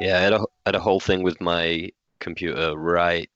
[0.00, 3.28] Yeah, I had a, I had a whole thing with my computer right,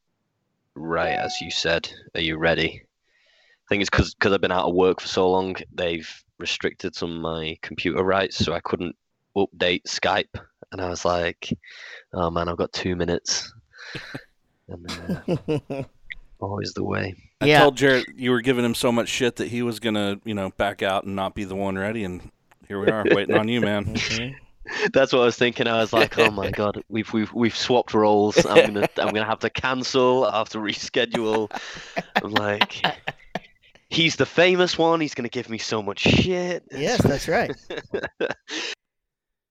[0.74, 1.90] right as you said.
[2.14, 2.82] Are you ready?
[2.84, 5.56] I think it's because because I've been out of work for so long.
[5.74, 8.94] They've restricted some of my computer rights, so I couldn't
[9.36, 10.40] update Skype.
[10.72, 11.52] And I was like,
[12.12, 13.52] "Oh man, I've got two minutes."
[14.68, 14.86] and
[15.68, 15.82] uh,
[16.40, 17.14] always the way.
[17.40, 17.60] I Yeah.
[17.60, 20.50] told Jarrett you were giving him so much shit that he was gonna, you know,
[20.50, 22.30] back out and not be the one ready, and
[22.68, 23.96] here we are waiting on you, man.
[24.92, 25.66] That's what I was thinking.
[25.66, 28.44] I was like, "Oh my god, we've we've we've swapped roles.
[28.46, 30.24] I'm gonna I'm gonna have to cancel.
[30.24, 31.50] I have to reschedule."
[32.22, 32.84] I'm like,
[33.90, 35.00] he's the famous one.
[35.00, 36.64] He's gonna give me so much shit.
[36.72, 37.54] Yes, that's right.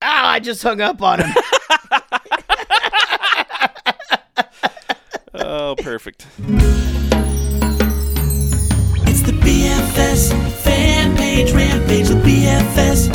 [0.04, 1.32] Ah, I just hung up on him.
[5.36, 6.26] Oh, perfect.
[9.08, 12.08] It's the BFS fan page rampage.
[12.08, 13.14] The BFS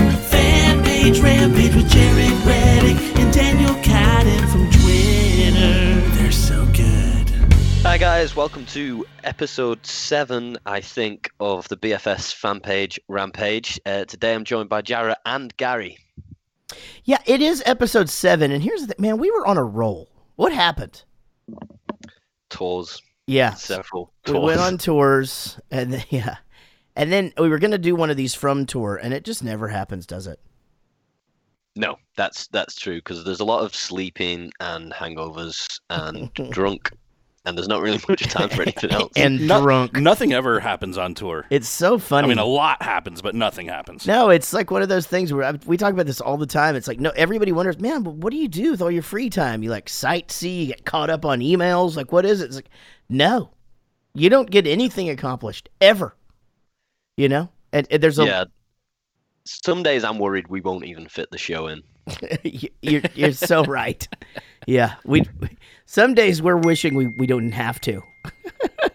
[1.14, 6.00] fan rampage with Jared Reddick and Daniel Cadden from Twitter.
[6.16, 7.28] They're so good.
[7.84, 13.78] Hi guys, welcome to episode seven, I think, of the BFS fan page Rampage.
[13.86, 15.96] Uh, today I'm joined by Jarrett and Gary.
[17.04, 19.18] yeah, it is episode seven, and here's the thing, man.
[19.18, 20.08] We were on a roll.
[20.34, 21.04] What happened?
[22.50, 26.38] Tours, Yeah, several we went on tours, and then, yeah,
[26.96, 29.68] and then we were gonna do one of these from tour, and it just never
[29.68, 30.40] happens, does it?
[31.76, 36.90] No, that's that's true because there's a lot of sleeping and hangovers and drunk,
[37.44, 39.12] and there's not really much time for anything else.
[39.14, 39.94] And No- drunk.
[39.96, 41.44] Nothing ever happens on tour.
[41.50, 42.24] It's so funny.
[42.24, 44.06] I mean, a lot happens, but nothing happens.
[44.06, 46.46] No, it's like one of those things where I, we talk about this all the
[46.46, 46.76] time.
[46.76, 49.28] It's like, no, everybody wonders, man, but what do you do with all your free
[49.28, 49.62] time?
[49.62, 51.94] You like sightsee, you get caught up on emails.
[51.94, 52.46] Like, what is it?
[52.46, 52.70] It's like,
[53.10, 53.50] no,
[54.14, 56.16] you don't get anything accomplished ever.
[57.18, 58.44] You know, and, and there's a yeah,
[59.46, 61.82] some days I'm worried we won't even fit the show in.
[62.44, 64.06] You- you're you're so right.
[64.66, 65.24] Yeah, we
[65.86, 68.02] some days we're wishing we we don't have to.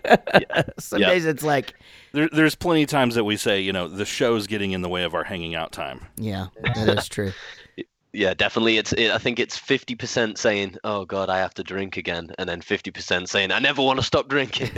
[0.08, 0.64] yeah.
[0.80, 1.10] some Yeah.
[1.10, 1.74] days it's like,
[2.14, 4.90] There, there's plenty of times that we say, you know, the show's getting in the
[4.90, 6.06] way of our hanging out time.
[6.18, 7.32] yeah, that is true.
[8.14, 8.78] Yeah, definitely.
[8.78, 12.30] It's it, I think it's fifty percent saying, "Oh God, I have to drink again,"
[12.38, 14.70] and then fifty percent saying, "I never want to stop drinking."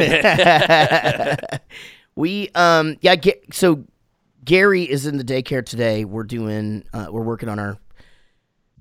[2.16, 3.84] we um yeah get so
[4.44, 6.06] Gary is in the daycare today.
[6.06, 7.78] We're doing uh, we're working on our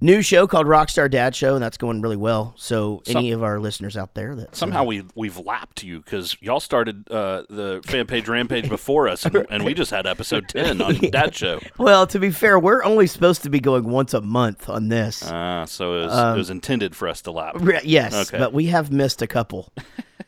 [0.00, 2.54] new show called Rockstar Dad Show, and that's going really well.
[2.56, 6.58] So any of our listeners out there that Somehow we we've lapped you because y'all
[6.60, 10.80] started uh, the fan page rampage before us, and, and we just had episode ten
[10.82, 11.60] on Dad Show.
[11.78, 15.22] well, to be fair, we're only supposed to be going once a month on this.
[15.26, 17.54] Ah, so it was, Um, it was intended for us to lap.
[17.60, 18.38] Re- Yes, Okay.
[18.38, 19.72] but we have missed a couple.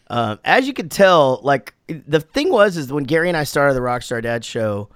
[0.08, 3.74] um, as you can tell, like the thing was is when Gary and I started
[3.74, 4.88] the Rockstar Dad show,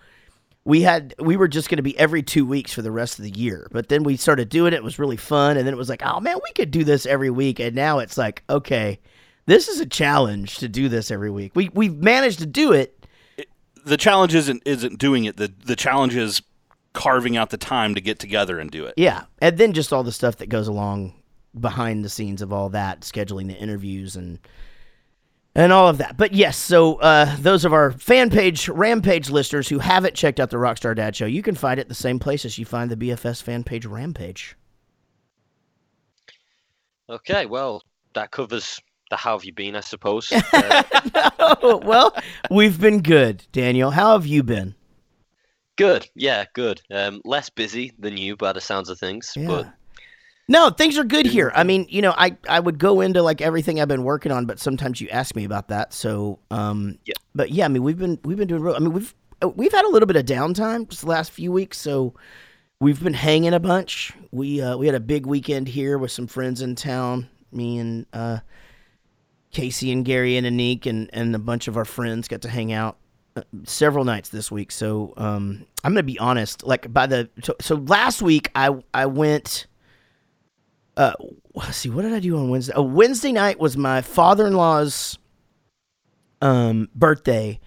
[0.69, 3.25] we had we were just going to be every two weeks for the rest of
[3.25, 3.69] the year.
[3.73, 6.03] But then we started doing it; it was really fun, and then it was like,
[6.05, 7.59] oh man, we could do this every week.
[7.59, 9.01] And now it's like, okay,
[9.47, 11.53] this is a challenge to do this every week.
[11.55, 13.07] We we've managed to do it.
[13.87, 15.39] The challenge isn't isn't doing it.
[15.39, 16.43] the The challenge is
[16.93, 18.93] carving out the time to get together and do it.
[18.99, 21.15] Yeah, and then just all the stuff that goes along
[21.59, 24.39] behind the scenes of all that, scheduling the interviews and
[25.59, 26.17] and all of that.
[26.17, 30.51] But yes, so uh, those of our fan page Rampage listeners who haven't checked out
[30.51, 33.43] the Rockstar Dad Show, you can find it the same places you find the BFS
[33.43, 34.57] fan page Rampage.
[37.11, 37.83] okay, well,
[38.15, 38.81] that covers
[39.11, 40.33] the how have you been, I suppose.
[40.53, 41.31] Uh,
[41.63, 42.15] oh well,
[42.51, 43.91] we've been good, Daniel.
[43.91, 44.75] How have you been?
[45.77, 46.81] good, yeah, good.
[46.91, 49.73] Um, less busy than you by the sounds of things, but
[50.51, 51.53] No, things are good here.
[51.55, 54.47] I mean, you know, I, I would go into like everything I've been working on,
[54.47, 55.93] but sometimes you ask me about that.
[55.93, 57.15] So, um, Yeah.
[57.35, 58.63] But yeah, I mean, we've been we've been doing.
[58.63, 61.31] Real, I mean, we've uh, we've had a little bit of downtime just the last
[61.31, 62.15] few weeks, so
[62.81, 64.13] we've been hanging a bunch.
[64.33, 67.29] We uh, we had a big weekend here with some friends in town.
[67.53, 68.39] Me and uh,
[69.53, 72.73] Casey and Gary and Anik and and a bunch of our friends got to hang
[72.73, 72.97] out
[73.37, 74.73] uh, several nights this week.
[74.73, 76.65] So um, I'm gonna be honest.
[76.65, 79.67] Like by the so, so last week I I went
[80.99, 81.13] uh
[81.71, 82.73] see what did i do on wednesday?
[82.75, 85.17] Oh wednesday night was my father-in-law's
[86.43, 87.59] um birthday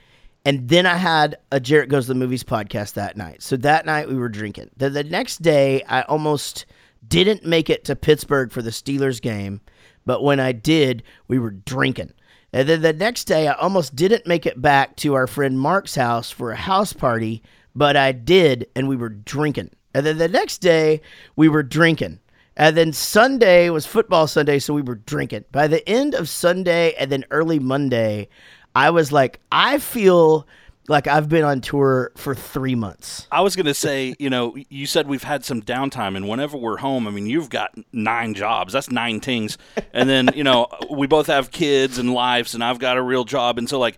[0.45, 3.41] and then i had a jarrett goes to the movies podcast that night.
[3.41, 4.69] So that night we were drinking.
[4.77, 6.65] The, the next day i almost
[7.07, 9.61] didn't make it to pittsburgh for the steelers game
[10.05, 12.13] but when i did we were drinking.
[12.53, 15.95] And then the next day i almost didn't make it back to our friend mark's
[15.95, 17.41] house for a house party
[17.73, 19.69] but i did and we were drinking.
[19.93, 21.01] And then the next day
[21.35, 22.19] we were drinking
[22.61, 25.45] and then Sunday was football Sunday, so we were drinking.
[25.51, 28.29] By the end of Sunday and then early Monday,
[28.75, 30.47] I was like, I feel
[30.87, 33.25] like I've been on tour for three months.
[33.31, 36.55] I was going to say, you know, you said we've had some downtime, and whenever
[36.55, 38.73] we're home, I mean, you've got nine jobs.
[38.73, 39.57] That's nine things.
[39.91, 43.23] And then, you know, we both have kids and lives, and I've got a real
[43.23, 43.57] job.
[43.57, 43.97] And so, like,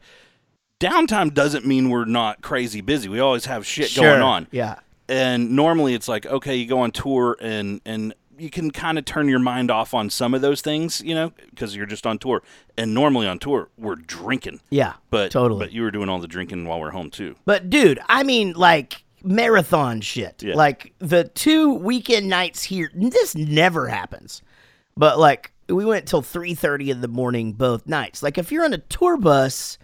[0.79, 3.09] downtime doesn't mean we're not crazy busy.
[3.09, 4.47] We always have shit going on.
[4.51, 4.79] Yeah.
[5.09, 9.05] And normally it's like, okay, you go on tour and, and, you can kind of
[9.05, 12.17] turn your mind off on some of those things, you know, because you're just on
[12.17, 12.43] tour.
[12.77, 14.61] And normally on tour, we're drinking.
[14.69, 14.93] Yeah.
[15.09, 15.65] But totally.
[15.65, 17.35] But you were doing all the drinking while we're home too.
[17.45, 20.43] But dude, I mean like marathon shit.
[20.43, 20.55] Yeah.
[20.55, 24.41] Like the two weekend nights here, this never happens.
[24.95, 28.21] But like we went till 3:30 in the morning both nights.
[28.21, 29.77] Like if you're on a tour bus,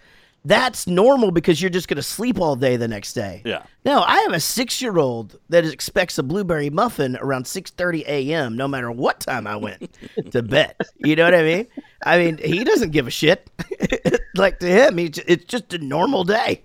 [0.44, 3.42] that's normal because you're just going to sleep all day the next day.
[3.44, 3.62] Yeah.
[3.84, 8.56] No, I have a 6-year-old that expects a blueberry muffin around 6:30 a.m.
[8.56, 9.98] no matter what time I went
[10.30, 10.74] to bed.
[10.96, 11.66] You know what I mean?
[12.04, 13.50] I mean, he doesn't give a shit.
[14.34, 16.62] like to him, he, it's just a normal day.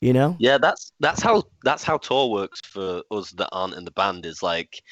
[0.00, 0.36] You know?
[0.38, 4.24] Yeah, that's that's how that's how tour works for us that aren't in the band.
[4.24, 4.82] Is like,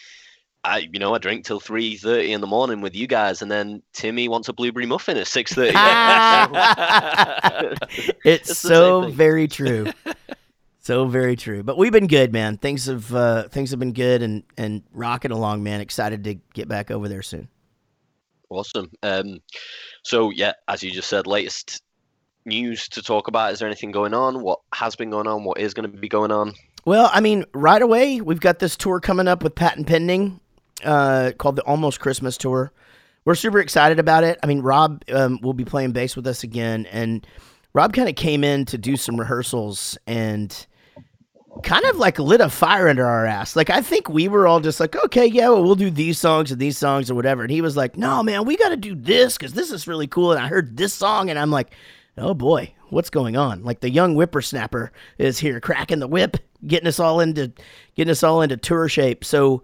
[0.68, 3.50] I you know I drink till three thirty in the morning with you guys, and
[3.50, 5.72] then Timmy wants a blueberry muffin at six thirty.
[8.24, 9.90] it's It's so very true.
[10.80, 11.62] so very true.
[11.62, 12.58] But we've been good, man.
[12.58, 15.80] Things have uh, things have been good and and rocking along, man.
[15.80, 17.48] Excited to get back over there soon.
[18.50, 18.90] awesome.
[19.02, 19.40] Um,
[20.02, 21.82] so yeah, as you just said, latest
[22.44, 23.52] news to talk about.
[23.52, 24.42] Is there anything going on?
[24.42, 25.44] What has been going on?
[25.44, 26.54] What is going to be going on?
[26.84, 30.40] Well, I mean, right away we've got this tour coming up with Patent Pending,
[30.84, 32.72] uh, called the Almost Christmas Tour.
[33.24, 34.38] We're super excited about it.
[34.42, 37.26] I mean, Rob um, will be playing bass with us again, and
[37.74, 40.66] Rob kind of came in to do some rehearsals and
[41.62, 43.56] kind of like lit a fire under our ass.
[43.56, 46.50] Like I think we were all just like, okay, yeah, well, we'll do these songs
[46.50, 47.42] and these songs or whatever.
[47.42, 50.06] And he was like, no, man, we got to do this because this is really
[50.06, 50.32] cool.
[50.32, 51.74] And I heard this song, and I'm like,
[52.16, 53.62] oh boy, what's going on?
[53.64, 56.36] Like the young whippersnapper is here, cracking the whip,
[56.66, 57.52] getting us all into
[57.94, 59.24] getting us all into tour shape.
[59.24, 59.62] So.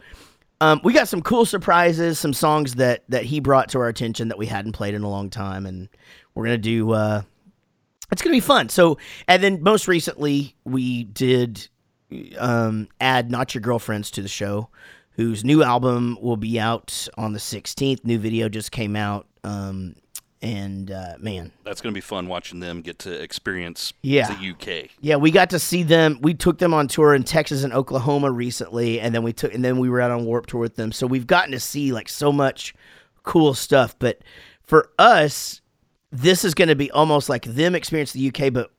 [0.60, 4.28] Um, we got some cool surprises, some songs that that he brought to our attention
[4.28, 5.88] that we hadn't played in a long time, and
[6.34, 6.92] we're gonna do.
[6.92, 7.22] Uh,
[8.12, 8.68] it's gonna be fun.
[8.68, 11.68] So, and then most recently we did
[12.38, 14.68] um, add "Not Your Girlfriends" to the show,
[15.12, 18.04] whose new album will be out on the 16th.
[18.04, 19.96] New video just came out, um,
[20.44, 24.29] and uh, man, That's going to be fun watching them get to experience Yeah.
[24.32, 24.91] the UK.
[25.00, 26.19] Yeah, we got to see them.
[26.20, 29.64] We took them on tour in Texas and Oklahoma recently, and then we took and
[29.64, 30.93] then we were out on Warped Tour with them.
[30.93, 32.75] So we've gotten to see like so much
[33.23, 33.99] cool stuff.
[33.99, 34.20] But
[34.62, 35.62] for us,
[36.12, 38.52] this is going to be almost like them experience the UK.
[38.52, 38.70] But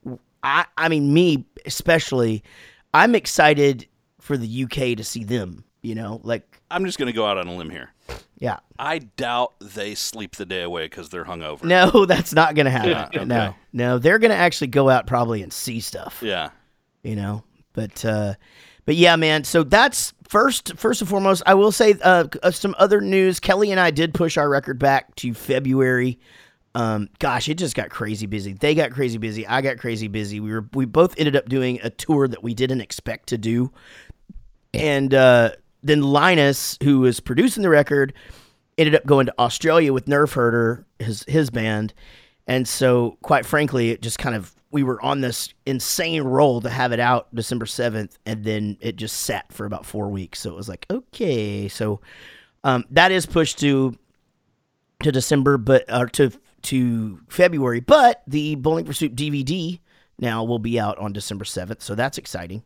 [0.44, 2.44] I, I mean, me especially,
[2.94, 3.88] I'm excited
[4.20, 5.64] for the UK to see them.
[5.82, 7.90] You know, like I'm just going to go out on a limb here.
[8.38, 11.64] Yeah, I doubt they sleep the day away because they're hungover.
[11.64, 12.90] no, that's not going to happen.
[12.90, 13.24] Yeah, okay.
[13.24, 16.20] No, no, they're going to actually go out probably and see stuff.
[16.22, 16.50] Yeah.
[17.02, 17.42] you know
[17.72, 18.34] but uh
[18.86, 22.74] but yeah man so that's first first and foremost i will say uh, uh some
[22.78, 26.18] other news kelly and i did push our record back to february
[26.74, 30.40] um gosh it just got crazy busy they got crazy busy i got crazy busy
[30.40, 33.70] we were we both ended up doing a tour that we didn't expect to do
[34.72, 35.50] and uh
[35.86, 38.12] then linus who was producing the record
[38.78, 41.94] ended up going to australia with Nerf Herder his his band
[42.46, 46.68] and so, quite frankly, it just kind of we were on this insane roll to
[46.68, 50.40] have it out December seventh, and then it just sat for about four weeks.
[50.40, 52.00] So it was like, okay, so
[52.62, 53.98] um, that is pushed to
[55.02, 56.30] to December, but or to
[56.62, 57.80] to February.
[57.80, 59.80] But the Bowling Soup DVD
[60.18, 62.62] now will be out on December seventh, so that's exciting.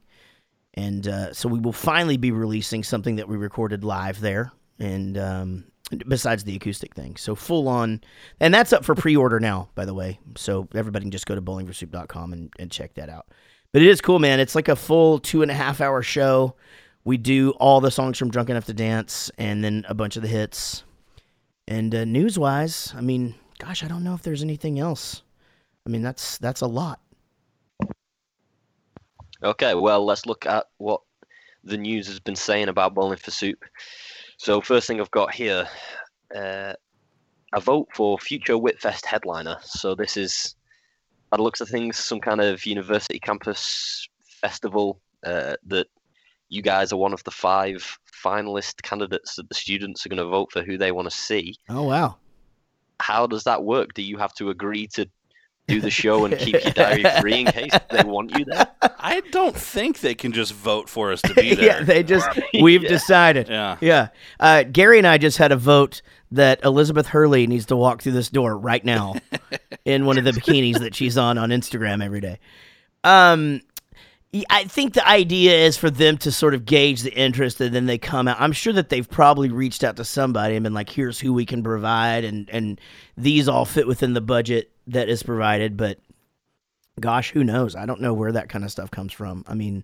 [0.75, 5.19] And uh, so we will finally be releasing something that we recorded live there, and
[5.19, 5.65] um,
[6.07, 7.17] besides the acoustic thing.
[7.17, 8.01] So full on,
[8.39, 10.21] and that's up for pre-order now, by the way.
[10.37, 13.27] So everybody can just go to bowlingforsoup.com and, and check that out.
[13.73, 14.41] But it is cool, man.
[14.41, 16.55] It's like a full two and a half hour show.
[17.05, 20.23] We do all the songs from Drunk Enough to Dance, and then a bunch of
[20.23, 20.85] the hits.
[21.67, 25.23] And uh, news-wise, I mean, gosh, I don't know if there's anything else.
[25.87, 27.01] I mean, that's that's a lot.
[29.43, 31.01] Okay, well, let's look at what
[31.65, 33.59] the news has been saying about Bowling for Soup.
[34.37, 35.67] So, first thing I've got here
[36.35, 36.75] uh,
[37.53, 39.59] a vote for future Whitfest headliner.
[39.63, 40.57] So, this is,
[41.31, 44.09] by the looks of things, some kind of university campus
[44.41, 45.87] festival uh, that
[46.49, 50.27] you guys are one of the five finalist candidates that the students are going to
[50.27, 51.55] vote for who they want to see.
[51.69, 52.17] Oh wow.
[53.01, 53.95] How does that work?
[53.95, 55.09] Do you have to agree to
[55.71, 58.67] do the show and keep your diary free in case they want you there?
[58.83, 61.65] I don't think they can just vote for us to be there.
[61.65, 62.29] yeah, they just
[62.61, 62.89] we've Yeah.
[62.89, 63.49] decided.
[63.49, 63.77] Yeah.
[63.81, 64.09] Yeah.
[64.39, 68.13] Uh, Gary and I just had a vote that Elizabeth Hurley needs to walk through
[68.13, 69.15] this door right now
[69.85, 72.39] in one of the bikinis that she's on on Instagram every day.
[73.03, 73.61] Um, y-
[74.49, 77.87] I think the idea is for them to sort of gauge the interest, and then
[77.87, 78.41] they come out.
[78.41, 81.45] I'm sure that they've probably reached out to somebody and been like, "Here's who we
[81.45, 82.81] can provide," and and
[83.17, 85.77] these all fit within the budget that is provided.
[85.77, 85.99] But
[87.01, 87.75] gosh, who knows?
[87.75, 89.45] I don't know where that kind of stuff comes from.
[89.49, 89.83] I mean,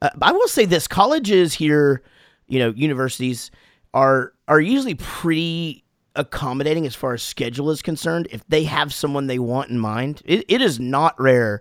[0.00, 2.02] uh, I will say this: colleges here,
[2.46, 3.50] you know, universities
[3.92, 5.84] are are usually pretty
[6.16, 8.28] accommodating as far as schedule is concerned.
[8.30, 11.60] If they have someone they want in mind, it, it is not rare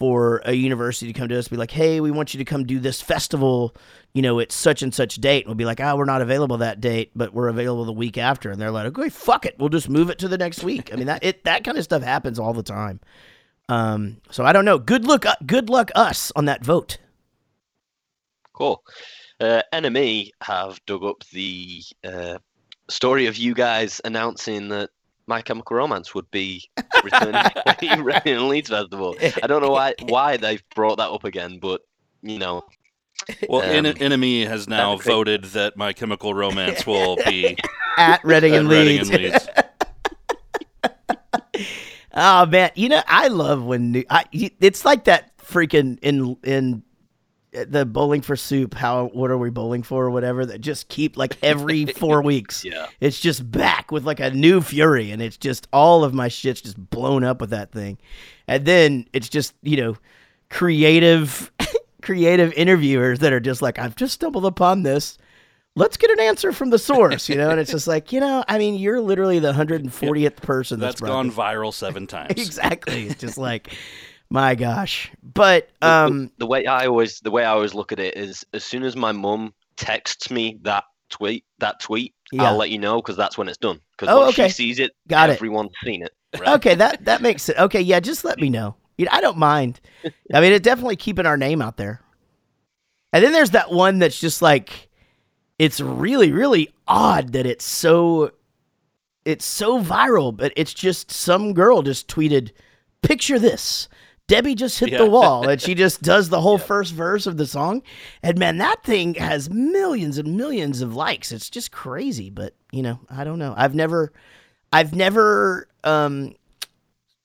[0.00, 2.64] for a university to come to us be like, "Hey, we want you to come
[2.64, 3.76] do this festival."
[4.14, 5.44] You know, it's such and such date.
[5.44, 8.18] And we'll be like, "Ah, we're not available that date, but we're available the week
[8.18, 10.90] after." And they're like, "Okay, fuck it, we'll just move it to the next week."
[10.92, 12.98] I mean, that it that kind of stuff happens all the time.
[13.68, 14.78] Um, so I don't know.
[14.78, 16.98] Good luck, uh, good luck us on that vote.
[18.52, 18.82] Cool.
[19.38, 22.38] Uh, NME have dug up the uh,
[22.88, 24.90] story of you guys announcing that
[25.30, 26.68] My Chemical Romance would be
[27.04, 27.32] returning
[27.80, 29.14] to Reading and Leeds Festival.
[29.42, 31.80] I don't know why why they've brought that up again, but
[32.22, 32.64] you know,
[33.48, 35.14] Well, En- Um, NME has now that'd be great.
[35.14, 37.56] voted that My Chemical Romance will be
[37.96, 39.08] At Reading at and Reading Leeds.
[39.10, 39.48] and Leeds.
[42.12, 44.04] Oh man, you know I love when new.
[44.10, 46.82] I, y- it's like that freaking in in
[47.52, 48.74] Eh, the bowling for soup.
[48.74, 50.46] How what are we bowling for or whatever?
[50.46, 52.64] That just keep like every four weeks.
[52.64, 52.86] yeah.
[53.00, 56.60] It's just back with like a new fury, and it's just all of my shit's
[56.60, 57.98] just blown up with that thing,
[58.46, 59.96] and then it's just you know
[60.48, 61.50] creative
[62.02, 65.18] creative interviewers that are just like I've just stumbled upon this.
[65.76, 68.44] Let's get an answer from the source, you know, and it's just like you know,
[68.48, 72.32] I mean, you're literally the 140th person that's, That's gone viral seven times.
[72.32, 73.06] exactly.
[73.06, 73.72] It's just like,
[74.30, 75.10] my gosh.
[75.22, 78.64] But um, the way I always the way I always look at it is as
[78.64, 82.44] soon as my mum texts me that tweet that tweet, Yeah.
[82.44, 83.80] I'll let you know because that's when it's done.
[83.98, 84.48] Because Oh, once okay.
[84.48, 85.34] she sees it, Got it.
[85.34, 86.12] everyone's seen it.
[86.38, 86.48] Right?
[86.50, 87.58] okay, that that makes it.
[87.58, 88.76] Okay, yeah, just let me know.
[88.98, 89.80] You know, I don't mind.
[90.32, 92.00] I mean, it's definitely keeping our name out there.
[93.12, 94.88] And then there's that one that's just like,
[95.58, 98.30] it's really really odd that it's so,
[99.24, 102.52] it's so viral, but it's just some girl just tweeted,
[103.02, 103.88] picture this.
[104.30, 104.98] Debbie just hit Yeah.
[104.98, 107.82] the wall and she just does the whole first verse of the song.
[108.22, 111.32] And man, that thing has millions and millions of likes.
[111.32, 113.54] It's just crazy, but you know, I don't know.
[113.56, 114.12] I've never
[114.72, 116.34] I've never um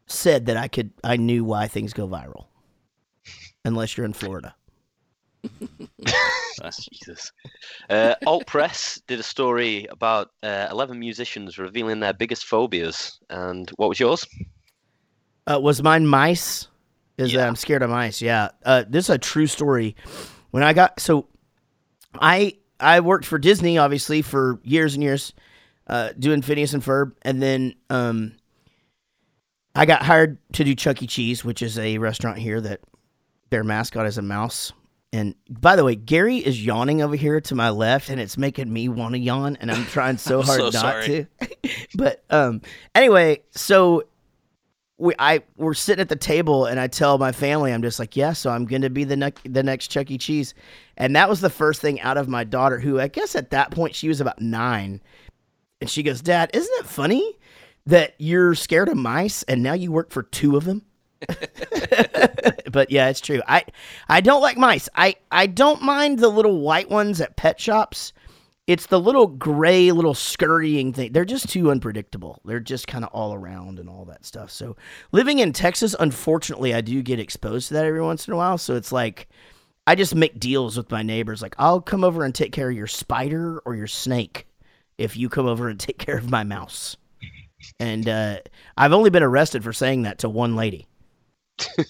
[0.08, 2.48] said that I could I knew why things go viral.
[3.64, 4.56] Unless you're in Florida.
[6.92, 7.32] Jesus.
[7.90, 13.20] Uh, Alt Press did a story about uh, 11 musicians revealing their biggest phobias.
[13.30, 14.26] And what was yours?
[15.46, 16.68] Uh, was mine mice?
[17.18, 18.22] Is that I'm scared of mice?
[18.22, 18.50] Yeah.
[18.64, 19.96] Uh, this is a true story.
[20.52, 21.28] When I got so,
[22.14, 25.34] I I worked for Disney obviously for years and years,
[25.88, 28.34] uh, doing Phineas and Ferb, and then um,
[29.76, 31.08] I got hired to do Chuck E.
[31.08, 32.82] Cheese, which is a restaurant here that
[33.50, 34.74] their mascot is a mouse.
[35.14, 38.72] And by the way, Gary is yawning over here to my left, and it's making
[38.72, 41.06] me want to yawn, and I'm trying so I'm hard so not sorry.
[41.08, 41.28] to.
[41.96, 42.62] but um,
[42.94, 44.04] anyway, so
[44.98, 48.16] we I we're sitting at the table and I tell my family I'm just like
[48.16, 50.18] yeah so I'm gonna be the next the next Chuck E.
[50.18, 50.54] Cheese,
[50.98, 53.72] and that was the first thing out of my daughter who I guess at that
[53.72, 55.02] point she was about nine,
[55.82, 57.38] and she goes Dad isn't it funny
[57.86, 60.82] that you're scared of mice and now you work for two of them.
[62.72, 63.42] but yeah, it's true.
[63.48, 63.64] I
[64.10, 64.90] I don't like mice.
[64.96, 68.14] I I don't mind the little white ones at pet shops.
[68.68, 71.12] It's the little gray, little scurrying thing.
[71.12, 72.42] They're just too unpredictable.
[72.46, 74.50] They're just kind of all around and all that stuff.
[74.50, 74.76] So,
[75.12, 78.58] living in Texas, unfortunately, I do get exposed to that every once in a while.
[78.58, 79.28] So, it's like
[79.86, 81.44] I just make deals with my neighbors.
[81.44, 84.48] Like, I'll come over and take care of your spider or your snake
[84.98, 86.98] if you come over and take care of my mouse.
[87.80, 88.40] And uh,
[88.78, 90.88] I've only been arrested for saying that to one lady.
[91.58, 91.88] Jesus.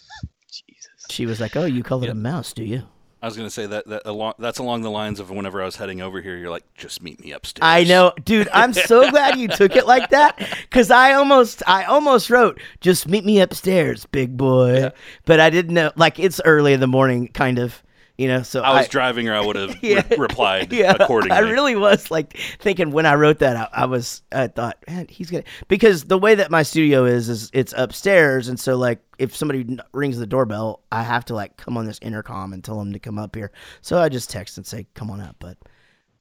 [1.10, 2.84] She was like, "Oh, you call it a mouse, do you?"
[3.22, 5.66] I was going to say that, that along, that's along the lines of whenever I
[5.66, 7.64] was heading over here, you're like, just meet me upstairs.
[7.64, 8.50] I know, dude.
[8.54, 13.08] I'm so glad you took it like that because I almost, I almost wrote, "Just
[13.08, 14.92] meet me upstairs, big boy,"
[15.26, 15.92] but I didn't know.
[15.96, 17.82] Like it's early in the morning, kind of,
[18.18, 18.44] you know.
[18.44, 20.04] So I was driving, or I would have Yeah.
[20.10, 21.36] re- replied yeah, accordingly.
[21.36, 25.08] I really was like thinking when I wrote that, I, I was, I thought, man,
[25.10, 29.00] he's gonna because the way that my studio is, is it's upstairs, and so like
[29.18, 32.78] if somebody rings the doorbell, I have to like come on this intercom and tell
[32.80, 33.52] them to come up here.
[33.82, 35.58] So I just text and say, "Come on up," but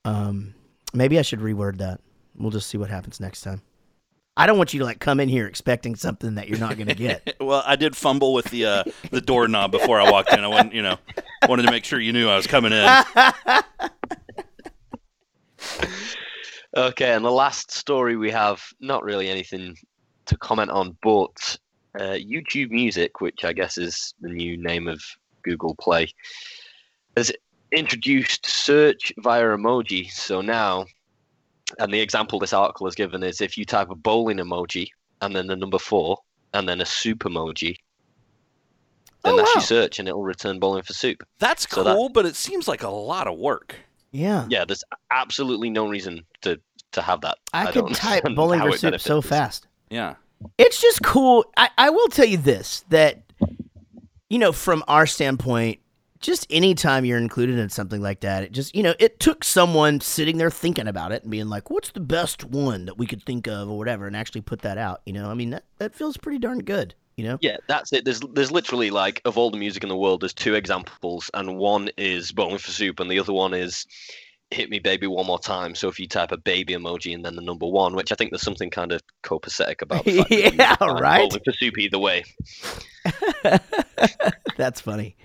[0.04, 0.54] um,
[0.92, 2.00] maybe I should reword that.
[2.36, 3.62] We'll just see what happens next time.
[4.36, 6.94] I don't want you to like come in here expecting something that you're not gonna
[6.94, 7.36] get.
[7.40, 10.40] Well, I did fumble with the uh, the doorknob before I walked in.
[10.40, 10.96] I wanted, you know,
[11.48, 13.04] wanted to make sure you knew I was coming in.
[16.76, 19.76] Okay, and the last story we have, not really anything
[20.26, 21.56] to comment on, but
[22.00, 25.00] uh, YouTube Music, which I guess is the new name of
[25.44, 26.08] Google Play,
[27.16, 27.30] has
[27.70, 30.10] introduced search via emoji.
[30.10, 30.86] So now,
[31.78, 34.88] and the example this article has given is if you type a bowling emoji
[35.20, 36.18] and then the number four
[36.54, 37.76] and then a soup emoji,
[39.24, 39.52] then Oh, that's wow.
[39.60, 41.22] your search and it'll return bowling for soup.
[41.38, 43.74] That's So that- cool, but it seems like a lot of work.
[44.12, 44.46] Yeah.
[44.48, 46.60] Yeah, there's absolutely no reason to
[46.92, 47.38] to have that.
[47.52, 49.66] I, don't could type bowling for soup so benefits fast.
[49.90, 50.14] Yeah.
[50.58, 51.44] It's just cool.
[51.56, 53.22] I, I will tell you this that,
[54.28, 55.80] you know, from our standpoint,
[56.20, 60.00] just anytime you're included in something like that, it just, you know, it took someone
[60.00, 63.22] sitting there thinking about it and being like, what's the best one that we could
[63.24, 65.02] think of or whatever and actually put that out.
[65.04, 67.38] You know, I mean, that, that feels pretty darn good, you know?
[67.40, 68.04] Yeah, that's it.
[68.04, 71.56] There's there's literally like of all the music in the world, there's two examples, and
[71.56, 73.86] one is Bowling for Soup, and the other one is
[74.50, 75.74] Hit Me Baby One More Time.
[75.74, 78.30] So if you type a baby emoji and then the number one, which I think
[78.30, 80.04] there's something kind of copacetic about.
[80.04, 81.28] The fact Yeah, find right?
[81.28, 82.24] Bowling for Soup either way.
[84.56, 85.16] That's funny.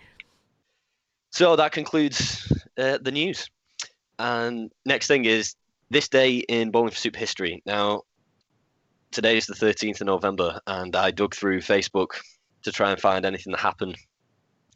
[1.31, 3.49] So that concludes uh, the news.
[4.17, 5.55] And next thing is
[5.89, 7.61] this day in Bowling for Soup history.
[7.65, 8.03] Now,
[9.11, 12.09] today is the 13th of November, and I dug through Facebook
[12.63, 13.97] to try and find anything that happened.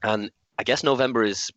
[0.03, 1.51] And I guess November is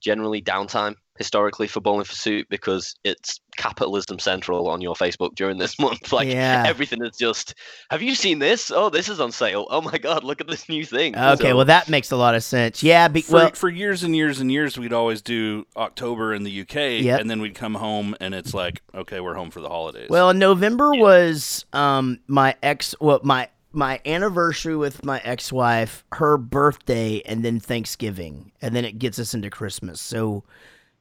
[0.00, 5.58] generally downtime historically for Bowling for Soup because it's capitalism central on your Facebook during
[5.58, 6.12] this month.
[6.12, 6.64] Like Yeah.
[6.66, 7.54] everything is just,
[7.90, 8.70] have you seen this?
[8.70, 9.66] Oh, this is on sale.
[9.70, 11.16] Oh my God, look at this new thing.
[11.16, 12.82] Okay, So- well, that makes a lot of sense.
[12.82, 16.42] Yeah, be, For, well, for years and years and years, we'd always do October in
[16.44, 17.20] the UK, Yep.
[17.20, 20.08] and then we'd come home, and it's like, okay, we're home for the holidays.
[20.10, 27.20] Well, November was um my ex well my my anniversary with my ex-wife, her birthday
[27.26, 30.00] and then Thanksgiving, and then it gets us into Christmas.
[30.00, 30.44] So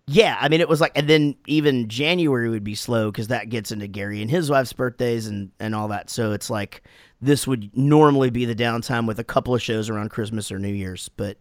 [0.08, 3.50] yeah, I mean it was like and then even January would be slow cuz that
[3.50, 6.10] gets into Gary and his wife's birthdays and and all that.
[6.10, 6.84] So it's like
[7.22, 10.74] this would normally be the downtime with a couple of shows around Christmas or New
[10.74, 11.38] Year's, but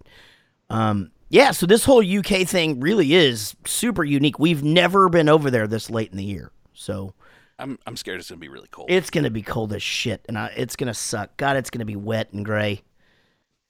[0.70, 4.38] um yeah, so this whole UK thing really is super unique.
[4.38, 6.52] We've never been over there this late in the year.
[6.74, 7.14] So
[7.58, 8.90] I'm, I'm scared it's going to be really cold.
[8.90, 11.36] it's gonna be cold as shit, and I, it's gonna suck.
[11.36, 12.82] God, it's gonna be wet and gray,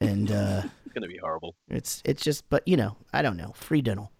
[0.00, 1.56] and uh, It's going to be horrible.
[1.68, 2.48] it's it's just.
[2.50, 3.52] But you know, I don't know.
[3.56, 4.10] Free dental.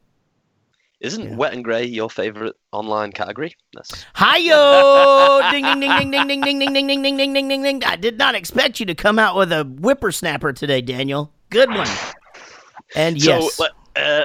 [1.05, 1.37] Isn't Yeah.
[1.37, 3.55] wet and grey your favorite online category?
[3.75, 5.41] That's Hi-yo!
[5.51, 7.85] ding ding ding ding ding ding ding ding ding ding ding ding ding ding.
[7.85, 11.31] I did not expect you to come out with a whippersnapper today, Daniel.
[11.51, 11.89] Good one.
[12.97, 13.67] And yes, so.
[13.95, 14.25] Uh,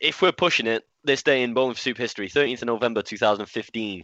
[0.00, 4.02] if we're pushing it, this day in Bowling for Soup history, 13th of November 2015,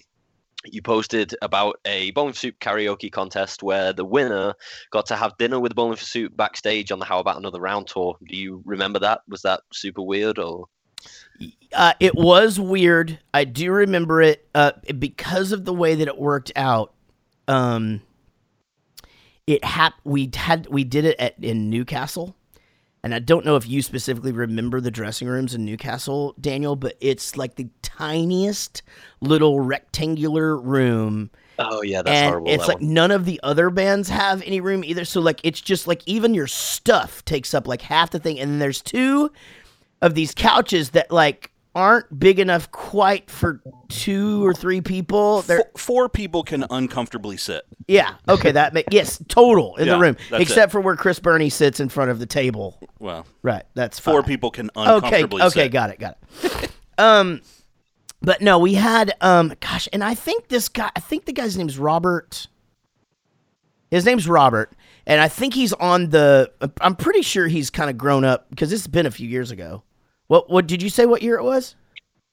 [0.67, 4.55] you posted about a Bowling for Soup karaoke contest where the winner
[4.93, 7.87] got to have dinner with Bowling for Soup backstage on the How About Another Round
[7.89, 8.17] tour.
[8.29, 9.23] Do you remember that?
[9.29, 10.67] Was that super weird or?
[11.73, 13.19] Uh, it was weird.
[13.33, 16.93] I do remember it uh, because of the way that it worked out.
[17.49, 18.01] Um,
[19.47, 22.35] it hap- we had we did it at in Newcastle,
[23.03, 26.97] and I don't know if you specifically remember the dressing rooms in Newcastle, Daniel, but
[27.01, 28.83] it's like the tiniest
[29.21, 32.51] little rectangular room Oh yeah, that's and horrible.
[32.51, 32.95] it's like one.
[32.95, 35.05] none of the other bands have any room either.
[35.05, 38.51] So like it's just like even your stuff takes up like half the thing, and
[38.53, 39.31] then there's two
[40.03, 45.43] of these couches that like aren't big enough quite for two or three people.
[45.43, 47.65] They're Four, four people can uncomfortably sit.
[47.89, 51.51] yeah okay that make yes total in Yeah, the room except for where Chris Burney
[51.51, 52.79] sits in front of the table.
[53.01, 54.29] Well, Right, that's four fine.
[54.29, 55.73] people can Okay, uncomfortably okay, sit.
[55.73, 56.71] got it, got it.
[56.97, 57.41] um,
[58.23, 61.57] but no, we had um, gosh, and I think this guy, I think the guy's
[61.59, 62.47] name's Robert.
[63.91, 64.73] His name's Robert,
[65.07, 66.51] and I think he's on the.
[66.81, 69.51] I'm pretty sure he's kind of grown up because this has been a few years
[69.51, 69.83] ago.
[70.29, 71.07] What what did you say?
[71.07, 71.75] What year it was?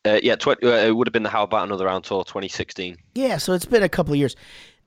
[0.05, 2.97] Uh, yeah, tw- uh, it would have been the How About Another Round tour 2016.
[3.13, 4.36] Yeah, so it's been a couple of years.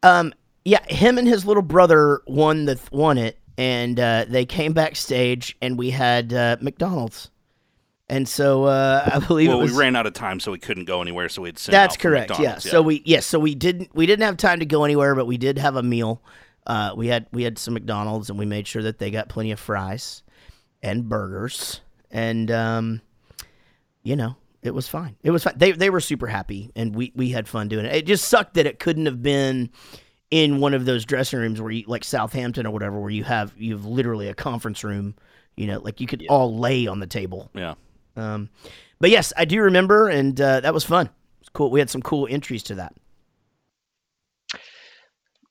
[0.03, 4.73] Um, yeah, him and his little brother won the won it, and uh, they came
[4.73, 7.31] backstage, and we had uh, McDonald's,
[8.09, 9.73] and so uh, I believe Well, it was.
[9.73, 11.29] we ran out of time, so we couldn't go anywhere.
[11.29, 11.75] So we'd send.
[11.75, 12.31] That's out for correct.
[12.31, 12.37] Yeah.
[12.39, 15.27] McDonald's, So we yes, so we didn't we didn't have time to go anywhere, but
[15.27, 16.23] we did have a meal.
[16.67, 19.53] Uh, we had we had some McDonald's, and we made sure that they got plenty
[19.53, 20.23] of fries
[20.83, 23.01] and burgers, and um,
[24.03, 25.17] you know, it was fine.
[25.23, 25.55] It was fine.
[25.57, 27.95] They they were super happy, and we we had fun doing it.
[27.95, 29.71] It just sucked that it couldn't have been
[30.31, 33.53] in one of those dressing rooms where you like Southampton or whatever, where you have
[33.59, 35.15] you have literally a conference room.
[35.57, 37.51] You know, like you could all lay on the table.
[37.55, 37.75] yeah.
[38.17, 38.49] Um,
[38.99, 41.11] but yes, I do remember, and uh, that was fun.
[41.41, 41.71] It's cool.
[41.71, 42.95] We had some cool entries to that.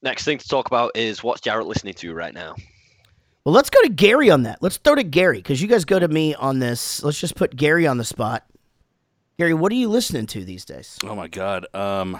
[0.03, 2.55] Next thing to talk about is what's Jarrett listening to right now.
[3.45, 4.59] Well, let's go to Gary on that.
[4.61, 7.03] Let's throw to Gary because you guys go to me on this.
[7.03, 8.45] Let's just put Gary on the spot.
[9.37, 10.99] Gary, what are you listening to these days?
[11.03, 11.65] Oh my god.
[11.73, 12.19] Um,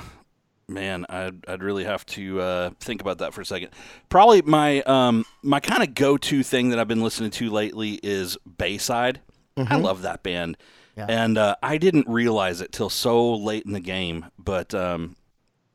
[0.70, 3.72] Man, I'd, I'd really have to uh, think about that for a second.
[4.08, 8.00] Probably my um, my kind of go to thing that I've been listening to lately
[8.02, 9.20] is Bayside.
[9.58, 10.56] I love that band,
[10.98, 11.06] Yeah.
[11.10, 14.28] and uh, I didn't realize it till so late in the game.
[14.40, 15.18] But um,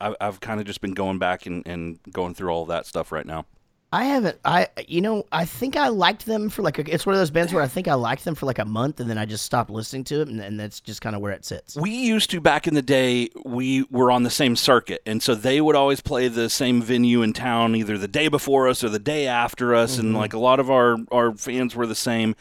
[0.01, 3.13] I, I've kind of just been going back and, and going through all that stuff
[3.13, 3.47] right now.
[3.91, 4.39] I haven't.
[4.45, 7.31] I you know I think I liked them for like a, it's one of those
[7.31, 9.47] bands where I think I liked them for like a month and then I just
[9.47, 11.75] stopped listening to it and, and that's just kind of where it sits.
[11.75, 13.31] We used to back in the day.
[13.47, 17.23] We were on the same circuit, and so they would always play the same venue
[17.23, 19.97] in town, either the day before us or the day after us.
[19.97, 20.19] And mm-hmm.
[20.19, 22.37] like a lot of our our fans were the same,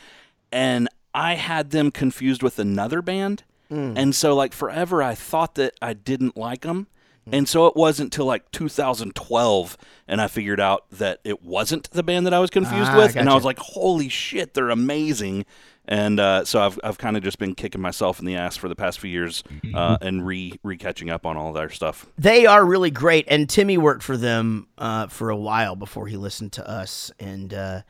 [0.51, 3.93] and I had them confused with another band, mm.
[3.95, 6.87] and so like forever I thought that I didn't like them.
[7.31, 12.03] And so it wasn't till like 2012, and I figured out that it wasn't the
[12.03, 15.45] band that I was confused Ah, with, and I was like, "Holy shit, they're amazing!"
[15.89, 18.67] And uh, so I've I've kind of just been kicking myself in the ass for
[18.67, 22.05] the past few years, uh, and re re catching up on all their stuff.
[22.17, 26.17] They are really great, and Timmy worked for them uh, for a while before he
[26.17, 27.11] listened to us.
[27.19, 27.81] And uh,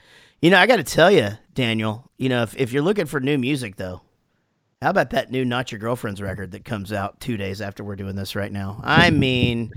[0.41, 3.19] you know, I got to tell you, Daniel, you know, if if you're looking for
[3.19, 4.01] new music, though,
[4.81, 7.95] how about that new "Not Your Girlfriend's" record that comes out two days after we're
[7.95, 8.79] doing this right now?
[8.83, 9.71] I mean,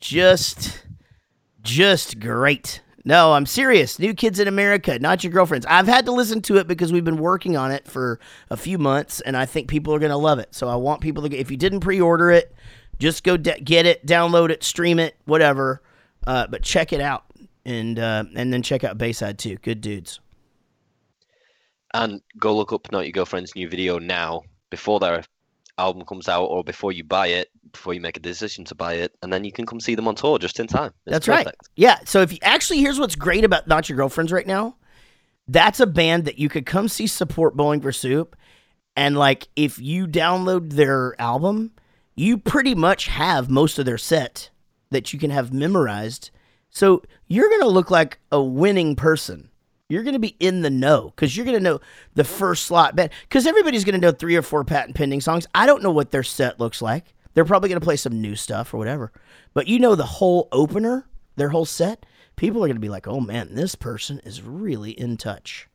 [0.00, 0.84] just
[1.62, 2.80] just great.
[3.06, 3.98] No, I'm serious.
[3.98, 5.66] New Kids in America, not your girlfriends.
[5.66, 8.78] I've had to listen to it because we've been working on it for a few
[8.78, 10.54] months, and I think people are going to love it.
[10.54, 11.28] So I want people to.
[11.28, 12.54] get If you didn't pre-order it,
[12.98, 15.82] just go de- get it, download it, stream it, whatever.
[16.26, 17.24] Uh, but check it out,
[17.66, 19.56] and uh, and then check out Bayside too.
[19.56, 20.20] Good dudes.
[21.94, 25.22] And go look up Not Your Girlfriend's new video now before their
[25.78, 28.94] album comes out or before you buy it, before you make a decision to buy
[28.94, 30.92] it, and then you can come see them on tour just in time.
[31.06, 31.46] It's That's right.
[31.76, 31.98] Yeah.
[32.04, 34.76] So if you actually, here's what's great about Not Your Girlfriends right now.
[35.46, 38.34] That's a band that you could come see support Bowling for Soup,
[38.96, 41.72] and like if you download their album,
[42.16, 44.50] you pretty much have most of their set
[44.90, 46.30] that you can have memorized.
[46.70, 49.50] So you're gonna look like a winning person.
[49.88, 51.80] You're gonna be in the know because you're gonna know
[52.14, 53.10] the first slot band.
[53.22, 55.46] Because everybody's gonna know three or four patent pending songs.
[55.54, 57.14] I don't know what their set looks like.
[57.34, 59.12] They're probably gonna play some new stuff or whatever.
[59.52, 62.06] But you know the whole opener, their whole set.
[62.36, 65.68] People are gonna be like, "Oh man, this person is really in touch."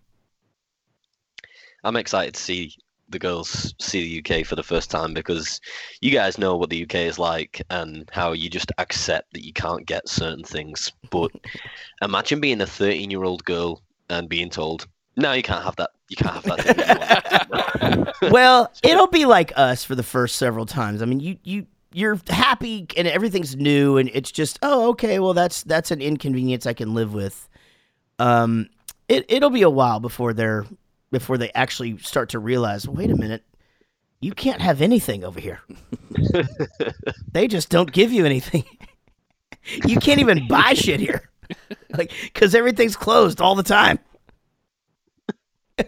[1.83, 2.75] I'm excited to see
[3.09, 5.61] the girls see the UK for the first time because
[6.01, 9.53] you guys know what the UK is like and how you just accept that you
[9.53, 10.91] can't get certain things.
[11.11, 11.31] But
[12.01, 15.91] imagine being a 13 year old girl and being told, no, you can't have that.
[16.07, 16.61] You can't have that.
[16.61, 21.01] thing that you want." well, it'll be like us for the first several times.
[21.01, 25.33] I mean, you you you're happy and everything's new and it's just, "Oh, okay, well
[25.33, 27.49] that's that's an inconvenience I can live with."
[28.17, 28.69] Um
[29.07, 30.65] it it'll be a while before they're
[31.11, 33.43] before they actually start to realize, "Wait a minute.
[34.21, 35.59] You can't have anything over here."
[37.31, 38.63] they just don't give you anything.
[39.85, 41.28] you can't even buy shit here.
[41.97, 43.99] like cuz everything's closed all the time.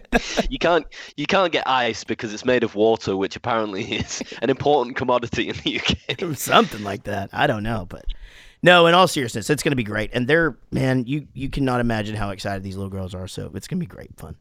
[0.50, 4.50] you can't you can't get ice because it's made of water, which apparently is an
[4.50, 6.36] important commodity in the UK.
[6.36, 7.30] something like that.
[7.32, 8.04] I don't know, but
[8.62, 8.86] no.
[8.86, 10.10] In all seriousness, it's going to be great.
[10.12, 13.28] And they're man, you you cannot imagine how excited these little girls are.
[13.28, 14.36] So it's going to be great fun.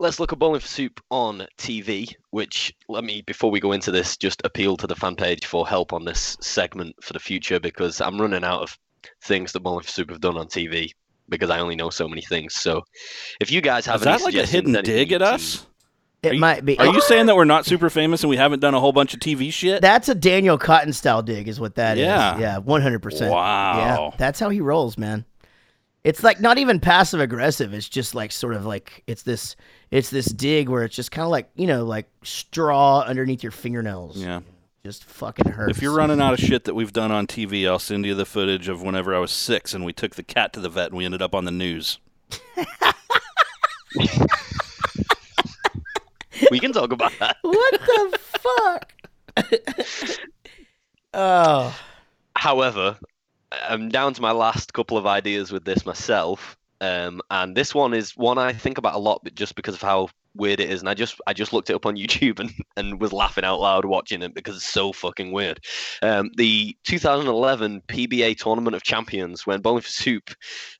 [0.00, 3.92] Let's look at Bowling for Soup on TV, which let me before we go into
[3.92, 7.60] this just appeal to the fan page for help on this segment for the future
[7.60, 8.76] because I'm running out of
[9.22, 10.92] things that Bowling for Soup have done on TV
[11.28, 12.54] because I only know so many things.
[12.54, 12.82] So
[13.40, 15.66] if you guys have Is any that like a hidden dig at us?
[16.22, 16.78] It you- might be.
[16.78, 19.12] Are you saying that we're not super famous and we haven't done a whole bunch
[19.14, 19.82] of TV shit?
[19.82, 22.04] That's a Daniel Cotton style dig, is what that is.
[22.04, 22.38] Yeah.
[22.38, 23.30] yeah, one hundred percent.
[23.30, 24.10] Wow.
[24.12, 25.24] yeah, that's how he rolls, man.
[26.02, 27.72] It's like not even passive aggressive.
[27.72, 29.56] It's just like sort of like it's this
[29.90, 33.52] it's this dig where it's just kind of like you know like straw underneath your
[33.52, 34.16] fingernails.
[34.18, 34.40] yeah.
[34.84, 35.76] Just fucking hurts.
[35.76, 38.26] If you're running out of shit that we've done on TV, I'll send you the
[38.26, 40.98] footage of whenever I was six and we took the cat to the vet and
[40.98, 41.98] we ended up on the news.
[46.50, 47.38] we can talk about that.
[47.40, 48.18] what the
[49.38, 50.18] fuck?
[51.14, 51.74] oh,
[52.36, 52.98] However,
[53.52, 57.94] I'm down to my last couple of ideas with this myself, um, and this one
[57.94, 60.80] is one I think about a lot, but just because of how weird it is.
[60.80, 63.60] And I just I just looked it up on YouTube and, and was laughing out
[63.60, 65.60] loud watching it because it's so fucking weird.
[66.02, 70.30] Um, the 2011 PBA Tournament of Champions, when Bowling for Soup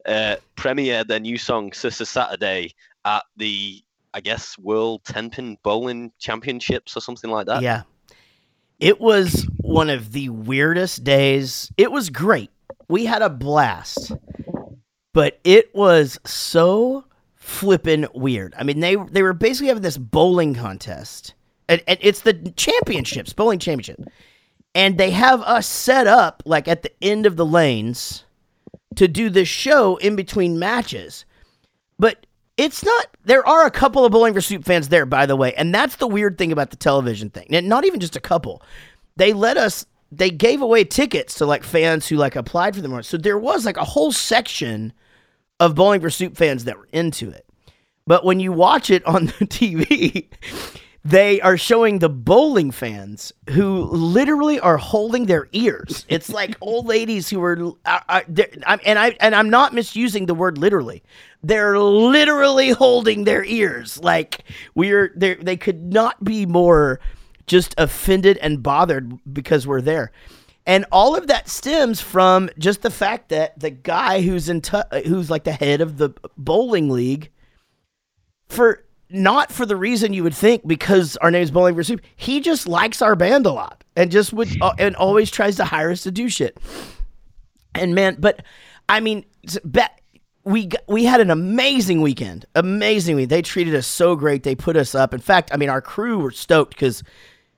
[0.06, 6.12] uh, premiered their new song "Sister Saturday" at the I guess World Ten Pin Bowling
[6.18, 7.62] Championships or something like that.
[7.62, 7.82] yeah.
[8.80, 11.70] It was one of the weirdest days.
[11.76, 12.50] It was great.
[12.88, 14.12] We had a blast.
[15.14, 17.04] But it was so
[17.44, 18.54] flippin' weird.
[18.56, 21.34] I mean, they they were basically having this bowling contest.
[21.68, 24.00] And, and it's the championships, bowling championship.
[24.74, 28.24] and they have us set up like at the end of the lanes
[28.96, 31.24] to do this show in between matches.
[31.98, 32.26] But
[32.56, 33.06] it's not.
[33.24, 35.96] There are a couple of Bowling for Soup fans there, by the way, and that's
[35.96, 37.46] the weird thing about the television thing.
[37.50, 38.62] And not even just a couple.
[39.16, 39.86] They let us.
[40.12, 43.02] They gave away tickets to like fans who like applied for them.
[43.02, 44.92] So there was like a whole section
[45.60, 47.46] of Bowling for Soup fans that were into it.
[48.06, 50.28] But when you watch it on the TV,
[51.04, 56.04] they are showing the bowling fans who literally are holding their ears.
[56.08, 59.72] It's like old ladies who are, uh, uh, they're- I'm- and I and I'm not
[59.74, 61.02] misusing the word literally.
[61.42, 63.98] They're literally holding their ears.
[64.02, 67.00] Like we're they they could not be more
[67.46, 70.10] just offended and bothered because we're there.
[70.66, 74.82] And all of that stems from just the fact that the guy who's in tu-
[75.06, 77.30] who's like the head of the bowling league
[78.48, 82.00] for not for the reason you would think because our name's Bowling for Soup.
[82.16, 85.64] He just likes our band a lot and just would uh, and always tries to
[85.64, 86.58] hire us to do shit.
[87.74, 88.42] And man, but
[88.88, 89.24] I mean,
[89.64, 90.00] bet
[90.44, 92.46] we we had an amazing weekend.
[92.54, 93.28] Amazing.
[93.28, 94.42] They treated us so great.
[94.42, 95.12] They put us up.
[95.12, 97.02] In fact, I mean, our crew were stoked because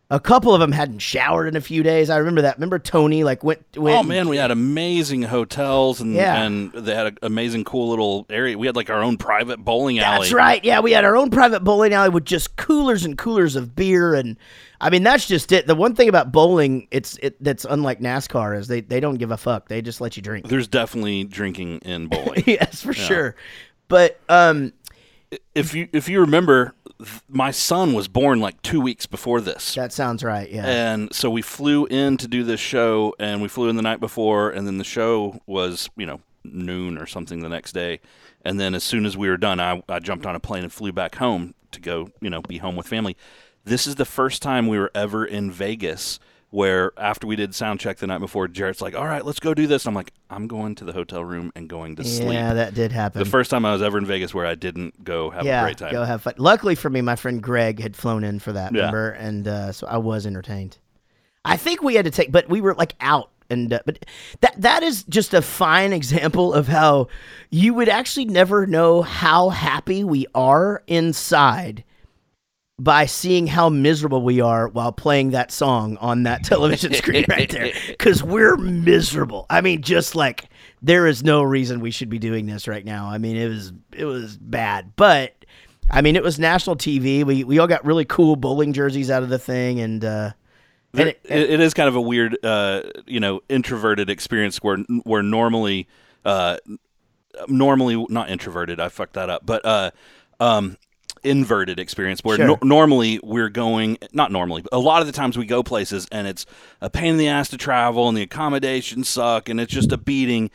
[0.09, 2.11] a couple of them hadn't showered in a few days.
[2.11, 2.57] I remember that.
[2.59, 6.43] Remember Tony like went went Oh man, we had amazing hotels and Yeah.
[6.45, 8.57] and they had an amazing cool little area.
[8.57, 10.21] We had like our own private bowling alley.
[10.27, 10.65] That's right.
[10.65, 14.15] Yeah, we had our own private bowling alley with just coolers and coolers of beer,
[14.15, 14.37] and
[14.81, 15.67] I mean that's just it.
[15.67, 19.33] The one thing about bowling, it's it that's unlike NASCAR is they they don't give
[19.33, 19.67] a fuck.
[19.67, 20.47] They just let you drink.
[20.47, 22.45] There's definitely drinking in bowling.
[22.47, 23.35] yes, for sure.
[23.89, 24.73] But um,
[25.57, 29.75] if you if you remember, th- my son was born like two weeks before this.
[29.75, 30.51] that sounds right.
[30.51, 30.67] Yeah.
[30.67, 34.01] And so we flew in to do this show, and we flew in the night
[34.01, 38.01] before, and then the show was, you know, noon or something the next day.
[38.45, 40.73] And then as soon as we were done, I, I jumped on a plane and
[40.73, 43.17] flew back home to go, you know, be home with family.
[43.65, 46.21] This is the first time we were ever in Vegas
[46.57, 49.53] where after we did sound check the night before, Jarrett's like, all right, let's go
[49.53, 49.87] do this.
[49.87, 52.33] I'm like, I'm going to the hotel room and going to sleep.
[52.33, 53.19] yeah, that did happen.
[53.19, 55.65] The first time I was ever in Vegas where I didn't go have yeah, a
[55.67, 55.93] great time.
[55.93, 56.33] go have fun.
[56.39, 58.73] Luckily for me, my friend Greg had flown in for that.
[58.73, 58.87] Yeah.
[58.87, 60.79] Remember, and uh, so I was entertained.
[61.45, 64.07] I think we had to take, but we were like out, and uh, but
[64.41, 67.09] that that is just a fine example of how
[67.51, 71.85] you would actually never know how happy we are inside
[72.79, 77.51] by seeing how miserable we are while playing that song on that television screen right
[77.51, 77.73] there.
[77.89, 79.47] Because we're miserable.
[79.49, 80.45] I mean just like
[80.83, 83.09] there is no reason we should be doing this right now.
[83.09, 84.93] I mean it was it was bad.
[84.97, 85.33] But
[85.89, 89.23] i mean it was national tv we we all got really cool bowling jerseys out
[89.23, 90.33] of the thing and uh
[90.99, 94.79] and it, it, it is kind of a weird, uh, you know, introverted experience where
[95.05, 95.89] where normally,
[96.25, 96.59] uh,
[97.49, 98.81] normally not introverted.
[98.81, 99.91] I fucked that up, but uh,
[100.41, 100.77] um,
[101.23, 102.47] inverted experience where Sure.
[102.47, 106.07] no- normally we're going not normally, but a lot of the times we go places
[106.13, 106.47] and it's
[106.81, 109.97] a pain in the ass to travel and the accommodations suck and it's just a
[109.97, 110.51] beating.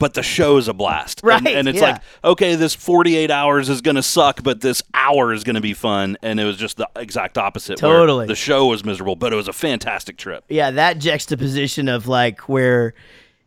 [0.00, 1.92] But the show is a blast, And- Right, And, it's yeah.
[1.92, 5.60] like, okay, this forty-eight hours is going to suck, but this hour is going to
[5.62, 6.16] be fun.
[6.20, 7.78] And it was just the exact opposite.
[7.78, 8.26] Totally.
[8.26, 10.42] the show was miserable, but it was a fantastic trip.
[10.48, 12.92] yeah that juxtaposition of like where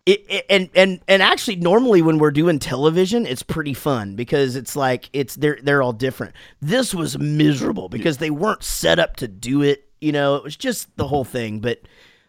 [0.07, 4.55] it, it- and and and actually normally when we're doing television it's pretty fun because
[4.55, 6.33] it's like it's they're they're all different.
[6.61, 10.35] This was miserable because they weren't set up to do it you know?
[10.35, 11.59] It was just the whole thing.
[11.59, 11.81] But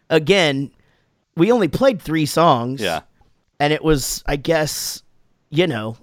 [0.09, 0.71] again
[1.35, 2.81] we only played three songs.
[2.81, 3.01] Yeah.
[3.59, 5.01] and it was i guess
[5.49, 5.95] you know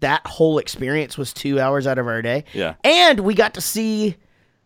[0.00, 2.44] that whole experience was two hours out of our day.
[2.52, 2.74] Yeah.
[2.84, 4.16] and we got to see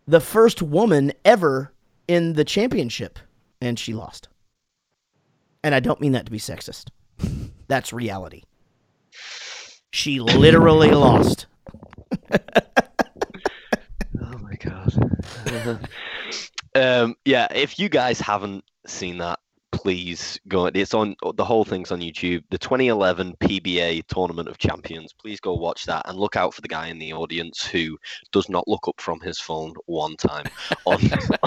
[0.09, 1.73] the first woman ever
[2.09, 3.19] in the championship
[3.61, 4.29] and she lost
[5.63, 6.89] and i don't mean that to be sexist.
[7.69, 8.43] That's reality.
[9.93, 11.47] She literally lost.
[14.23, 15.89] Oh my god.
[16.75, 19.39] um, yeah, if you guys haven't seen that,
[19.73, 20.67] please go.
[20.67, 22.43] It's on the whole thing's on YouTube.
[22.51, 25.13] The 2011 PBA Tournament of Champions.
[25.13, 27.99] Please go watch that and look out for the guy in the audience who
[28.33, 30.47] does not look up from his phone one time
[30.87, 30.99] on,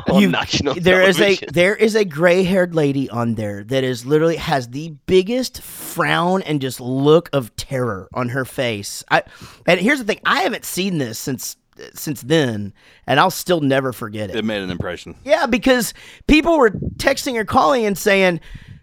[0.09, 3.83] on You- national there is a there is a gray haired lady on there that
[3.83, 9.03] is literally has the biggest frown and just look of terror on her face.
[9.12, 9.23] I
[9.65, 11.57] and here's the thing, I haven't seen this since
[11.93, 12.73] since then,
[13.07, 14.36] and I'll still never forget it.
[14.36, 15.15] It made an impression.
[15.23, 15.93] Yeah, because
[16.27, 18.39] people were texting or calling and saying,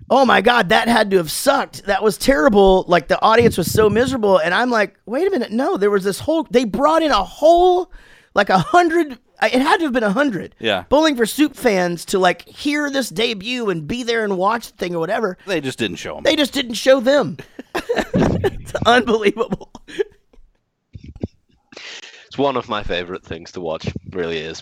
[0.09, 1.85] "Oh my god, that had to have sucked.
[1.85, 2.85] That was terrible.
[2.89, 5.53] Like the audience was so miserable." And I'm like, "Wait a minute.
[5.53, 7.93] No, there was this whole they brought in a whole
[8.35, 10.55] like a hundred it had to have been a hundred.
[10.59, 10.85] Yeah.
[10.89, 14.77] Bowling for Soup fans to like hear this debut and be there and watch the
[14.77, 15.39] thing or whatever.
[15.47, 16.25] They just didn't show them.
[16.25, 17.39] They just didn't show them.
[17.75, 19.71] it's unbelievable.
[22.31, 23.89] It's one of my favorite things to watch.
[24.13, 24.61] Really is.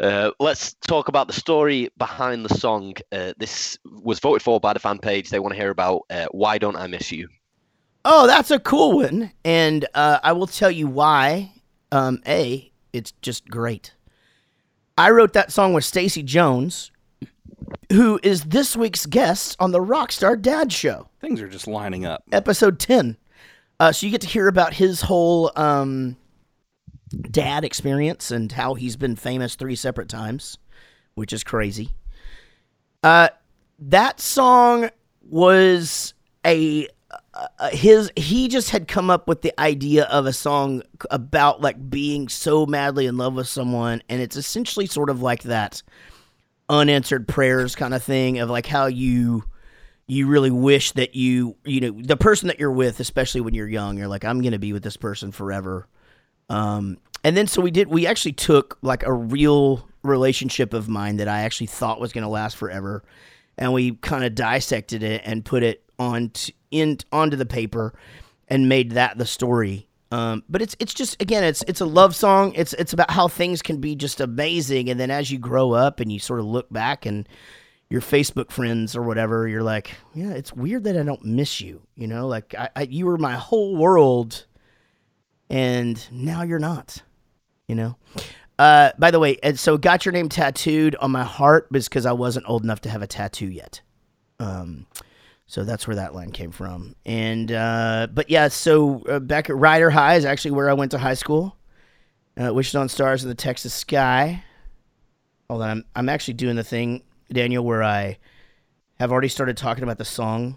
[0.00, 2.94] Uh, let's talk about the story behind the song.
[3.12, 5.28] Uh, this was voted for by the fan page.
[5.28, 7.28] They want to hear about uh, "Why Don't I Miss You."
[8.06, 11.52] Oh, that's a cool one, and uh, I will tell you why.
[11.92, 13.92] Um, a, it's just great.
[14.96, 16.90] I wrote that song with Stacy Jones,
[17.92, 22.22] who is this week's guest on the Rockstar Dad Show, Things are just lining up.
[22.32, 23.18] episode ten.
[23.78, 26.16] Uh, so you get to hear about his whole um,
[27.08, 30.58] dad experience and how he's been famous three separate times,
[31.14, 31.90] which is crazy.
[33.02, 33.28] Uh,
[33.78, 34.90] that song
[35.22, 36.14] was
[36.44, 36.88] a
[37.34, 41.90] uh, his he just had come up with the idea of a song about like
[41.90, 45.82] being so madly in love with someone and it's essentially sort of like that
[46.68, 49.44] unanswered prayers kind of thing of like how you
[50.06, 53.68] you really wish that you you know the person that you're with especially when you're
[53.68, 55.86] young you're like i'm gonna be with this person forever
[56.48, 61.16] um and then so we did we actually took like a real relationship of mine
[61.16, 63.02] that i actually thought was gonna last forever
[63.58, 67.94] and we kind of dissected it and put it on t- in onto the paper
[68.48, 72.14] and made that the story um, but it's it's just again it's it's a love
[72.14, 75.72] song it's it's about how things can be just amazing and then as you grow
[75.72, 77.28] up and you sort of look back and
[77.88, 81.82] your Facebook friends or whatever, you're like, yeah, it's weird that I don't miss you.
[81.94, 84.46] You know, like I, I you were my whole world,
[85.50, 87.02] and now you're not.
[87.68, 87.96] You know.
[88.58, 92.12] Uh, by the way, and so got your name tattooed on my heart because I
[92.12, 93.82] wasn't old enough to have a tattoo yet.
[94.40, 94.86] Um,
[95.46, 96.96] so that's where that line came from.
[97.04, 100.90] And uh, but yeah, so uh, back at Rider High is actually where I went
[100.92, 101.56] to high school.
[102.40, 104.42] Uh, Wished on Stars in the Texas Sky.
[105.50, 108.18] Hold on, I'm I'm actually doing the thing, Daniel, where I
[108.98, 110.56] have already started talking about the song,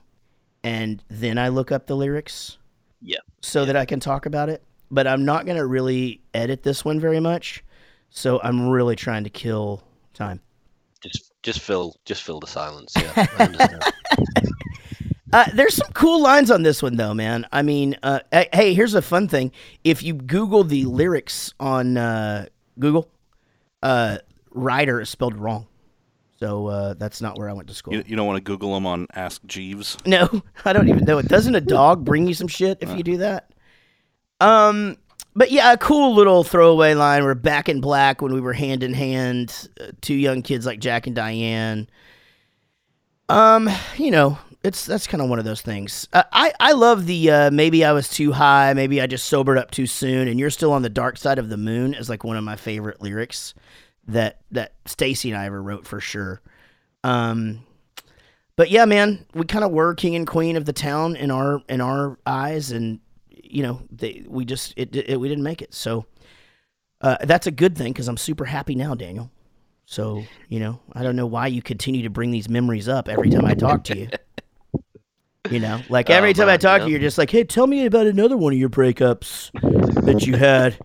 [0.63, 2.57] and then I look up the lyrics
[3.01, 3.19] Yeah.
[3.41, 4.63] so that I can talk about it.
[4.91, 7.63] But I'm not gonna really edit this one very much,
[8.09, 10.41] so I'm really trying to kill time.
[11.01, 12.93] Just just fill just fill the silence.
[12.95, 13.11] Yeah.
[13.15, 13.83] I understand.
[15.31, 17.45] Uh, there's some cool lines on this one, though, man.
[17.51, 19.51] I mean, uh, hey, hey, here's a fun thing.
[19.83, 22.47] If you Google the lyrics on uh,
[22.79, 23.07] Google,
[23.83, 24.17] uh,
[24.51, 25.67] Rider is spelled wrong.
[26.39, 27.93] So uh, that's not where I went to school.
[27.93, 29.97] You, you don't want to Google them on Ask Jeeves.
[30.05, 31.27] No, I don't even know it.
[31.27, 33.51] Doesn't a dog bring you some shit if you do that?
[34.39, 34.97] Um,
[35.35, 37.23] but yeah, a cool little throwaway line.
[37.23, 40.79] We're back in black when we were hand in hand, uh, two young kids like
[40.79, 41.87] Jack and Diane.
[43.29, 46.07] Um, you know, it's that's kind of one of those things.
[46.11, 49.57] Uh, I I love the uh, maybe I was too high, maybe I just sobered
[49.57, 52.23] up too soon, and you're still on the dark side of the moon is like
[52.23, 53.53] one of my favorite lyrics
[54.07, 56.41] that that Stacy and I ever wrote for sure.
[57.03, 57.65] Um,
[58.55, 61.61] but yeah, man, we kind of were king and queen of the town in our
[61.69, 62.99] in our eyes, and
[63.49, 65.73] you know, they we just it, it we didn't make it.
[65.73, 66.05] So
[67.01, 69.31] uh, that's a good thing because I'm super happy now, Daniel.
[69.85, 73.29] So you know, I don't know why you continue to bring these memories up every
[73.29, 74.09] time I talk to you.
[75.49, 76.85] You know, like every Oh, time I talk yeah.
[76.85, 79.49] to you, you're just like, "Hey, tell me about another one of your breakups
[80.03, 80.77] that you had."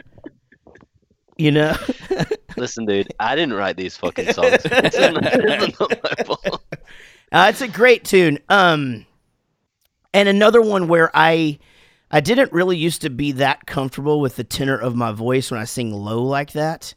[1.36, 1.76] You know,
[2.56, 4.64] Listen, dude, I didn't write these fucking songs.
[4.64, 6.64] It's not, it's not my fault.
[7.32, 8.38] Uh, it's a great tune.
[8.48, 9.04] Um,
[10.14, 11.58] and another one where I,
[12.14, 15.58] I didn't really used to be that comfortable with the tenor of my voice when
[15.58, 16.94] I sing low like that.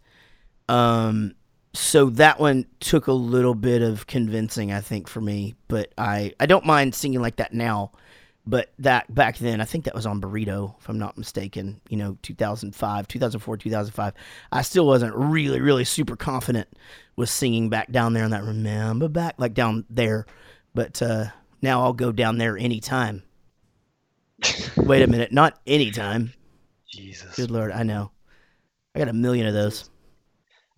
[0.69, 1.34] Um,
[1.73, 5.56] so that one took a little bit of convincing, I think, for me.
[5.69, 7.93] But I, I don't mind singing like that now.
[8.45, 11.82] But that back then, I think that was on Burrito, if I'm not mistaken.
[11.89, 14.13] You know, 2005, 2004, 2005.
[14.51, 16.67] I still wasn't really, really super confident
[17.15, 20.27] with singing back down there in that remember back, like down there.
[20.75, 21.25] But uh,
[21.63, 23.23] now I'll go down there anytime.
[24.78, 26.34] Wait a minute, not anytime.
[26.88, 27.36] Jesus.
[27.36, 28.12] Good lord, I know.
[28.95, 29.89] I got a million of those.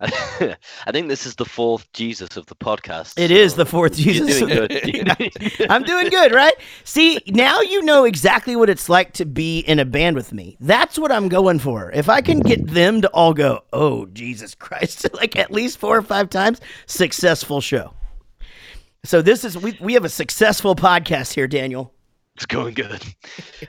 [0.00, 0.56] I
[0.92, 3.18] think this is the fourth Jesus of the podcast.
[3.18, 4.38] It is so the fourth Jesus.
[4.38, 4.72] doing good.
[4.72, 5.70] You're doing good.
[5.70, 6.54] I'm doing good, right?
[6.84, 10.56] See, now you know exactly what it's like to be in a band with me.
[10.58, 11.90] That's what I'm going for.
[11.92, 15.98] If I can get them to all go, oh, Jesus Christ, like at least four
[15.98, 17.92] or five times, successful show.
[19.04, 21.92] So this is, we, we have a successful podcast here, Daniel.
[22.36, 23.02] It's going good.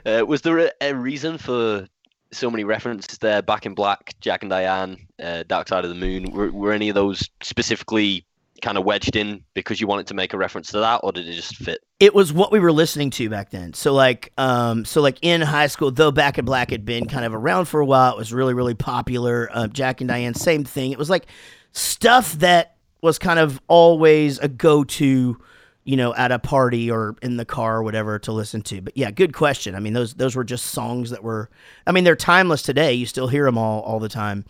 [0.06, 1.86] Uh, was there a, a reason for
[2.32, 3.42] so many references there?
[3.42, 6.30] Back in Black, Jack and Diane, uh, Dark Side of the Moon.
[6.32, 8.24] Were, were any of those specifically
[8.62, 11.28] kind of wedged in because you wanted to make a reference to that, or did
[11.28, 11.80] it just fit?
[12.02, 13.72] it was what we were listening to back then.
[13.74, 17.24] So like, um, so like in high school, though Back in Black had been kind
[17.24, 19.48] of around for a while, it was really really popular.
[19.52, 20.90] Uh, Jack and Diane, same thing.
[20.90, 21.26] It was like
[21.70, 25.38] stuff that was kind of always a go to,
[25.84, 28.80] you know, at a party or in the car or whatever to listen to.
[28.80, 29.74] But yeah, good question.
[29.74, 31.50] I mean, those those were just songs that were.
[31.86, 32.92] I mean, they're timeless today.
[32.92, 34.44] You still hear them all all the time.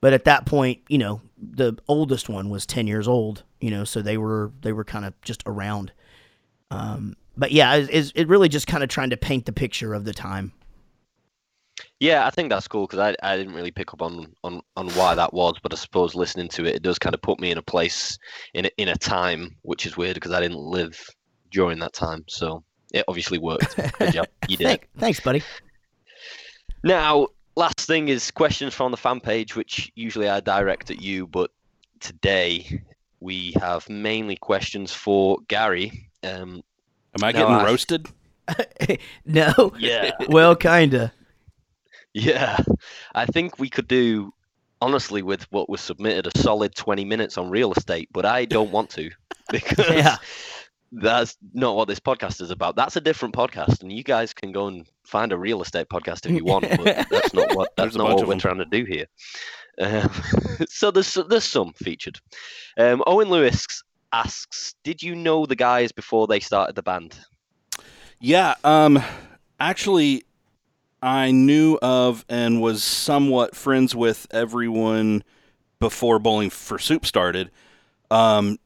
[0.00, 3.42] But at that point, you know, the oldest one was ten years old.
[3.60, 5.92] You know, so they were they were kind of just around.
[6.70, 10.04] Um, but yeah, it, it really just kind of trying to paint the picture of
[10.04, 10.52] the time.
[12.00, 14.88] Yeah, I think that's cool because I, I didn't really pick up on, on on
[14.90, 17.50] why that was, but I suppose listening to it, it does kind of put me
[17.50, 18.18] in a place
[18.54, 20.98] in a, in a time which is weird because I didn't live
[21.50, 22.62] during that time, so
[22.92, 23.76] it obviously worked.
[23.98, 24.80] Good job, you did.
[24.98, 25.42] Thanks, buddy.
[26.82, 31.26] Now, last thing is questions from the fan page, which usually I direct at you,
[31.26, 31.50] but
[32.00, 32.82] today
[33.20, 36.08] we have mainly questions for Gary.
[36.22, 36.62] Um,
[37.16, 38.06] Am I getting I- roasted?
[39.26, 41.12] no, yeah, well, kinda.
[42.18, 42.58] Yeah.
[43.14, 44.32] I think we could do,
[44.80, 48.70] honestly, with what was submitted, a solid 20 minutes on real estate, but I don't
[48.72, 49.10] want to
[49.50, 50.16] because Yeah.
[50.92, 52.76] that's not what this podcast is about.
[52.76, 56.26] That's a different podcast, and you guys can go and find a real estate podcast
[56.26, 58.38] if you want, but that's not what that's a not what we're them.
[58.38, 59.06] trying to do here.
[59.80, 60.10] Um,
[60.68, 62.18] so there's there's some featured.
[62.78, 63.66] Um, Owen Lewis
[64.12, 67.18] asks, "Did you know the guys before they started the band?"
[68.20, 69.00] Yeah, um
[69.60, 70.24] actually
[71.02, 75.22] I knew of and was somewhat friends with everyone
[75.78, 77.50] before Bowling for Soup started.
[78.10, 78.58] Um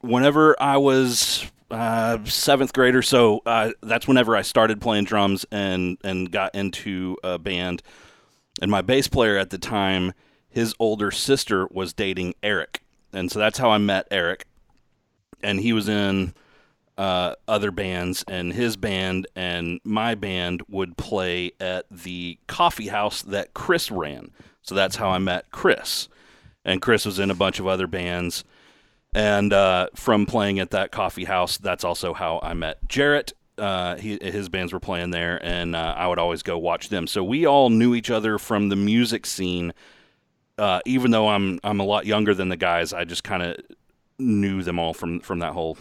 [0.00, 5.44] whenever I was uh, seventh grade or so, uh, that's whenever I started playing drums
[5.50, 7.82] and and got into a band.
[8.60, 10.14] And my bass player at the time,
[10.48, 12.82] his older sister was dating Eric,
[13.12, 14.46] and so that's how I met Eric.
[15.42, 16.34] And he was in
[16.98, 23.22] uh, other bands, and his band and my band would play at the coffee house
[23.22, 24.32] that Chris ran.
[24.62, 26.08] So that's how I met Chris.
[26.64, 28.44] And Chris was in a bunch of other bands.
[29.14, 33.32] And uh, from playing at that coffee house, that's also how I met Jaret.
[33.56, 37.06] Uh, he, his bands were playing there, and uh, I would always go watch them.
[37.06, 39.72] So we all knew each other from the music scene.
[40.58, 43.56] Uh, even though I'm I'm a lot younger than the guys, I just kind of
[44.18, 45.78] knew them all from from that whole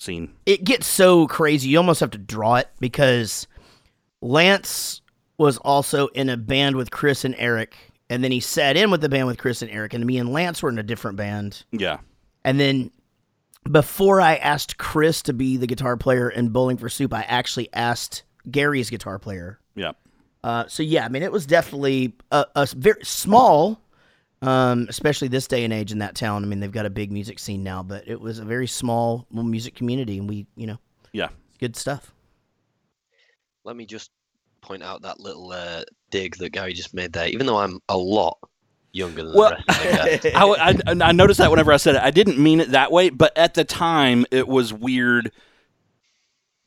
[0.00, 0.34] scene.
[0.46, 3.46] it gets so crazy you almost have to draw it because
[4.20, 5.00] Lance
[5.38, 7.76] was also in a band with Chris and Eric,
[8.10, 10.32] and then he sat in with the band with Chris and Eric, and me and
[10.32, 11.64] Lance were in a different band.
[11.72, 11.98] Yeah,
[12.44, 12.90] And then
[13.70, 17.68] before I asked Chris to be the guitar player in Bowling for Soup, I actually
[17.72, 19.58] asked Gary's guitar player.
[19.74, 19.92] yeah.
[20.42, 23.78] Uh, so yeah, I mean, it was definitely a very small,
[24.42, 26.42] um, especially this day and age in that town.
[26.44, 29.26] I mean, they've got a big music scene now, but it was a very small
[29.30, 30.78] music community, and we, you know,
[31.12, 31.28] Yeah.
[31.58, 32.12] good stuff.
[33.64, 34.10] Let me just
[34.62, 37.28] point out that little uh, dig that Gary just made there.
[37.28, 38.38] Even though I'm a lot
[38.92, 40.36] younger than Well, the rest of the.
[40.36, 43.10] I, I, I noticed that whenever I said it, I didn't mean it that way,
[43.10, 45.30] but at the time it was weird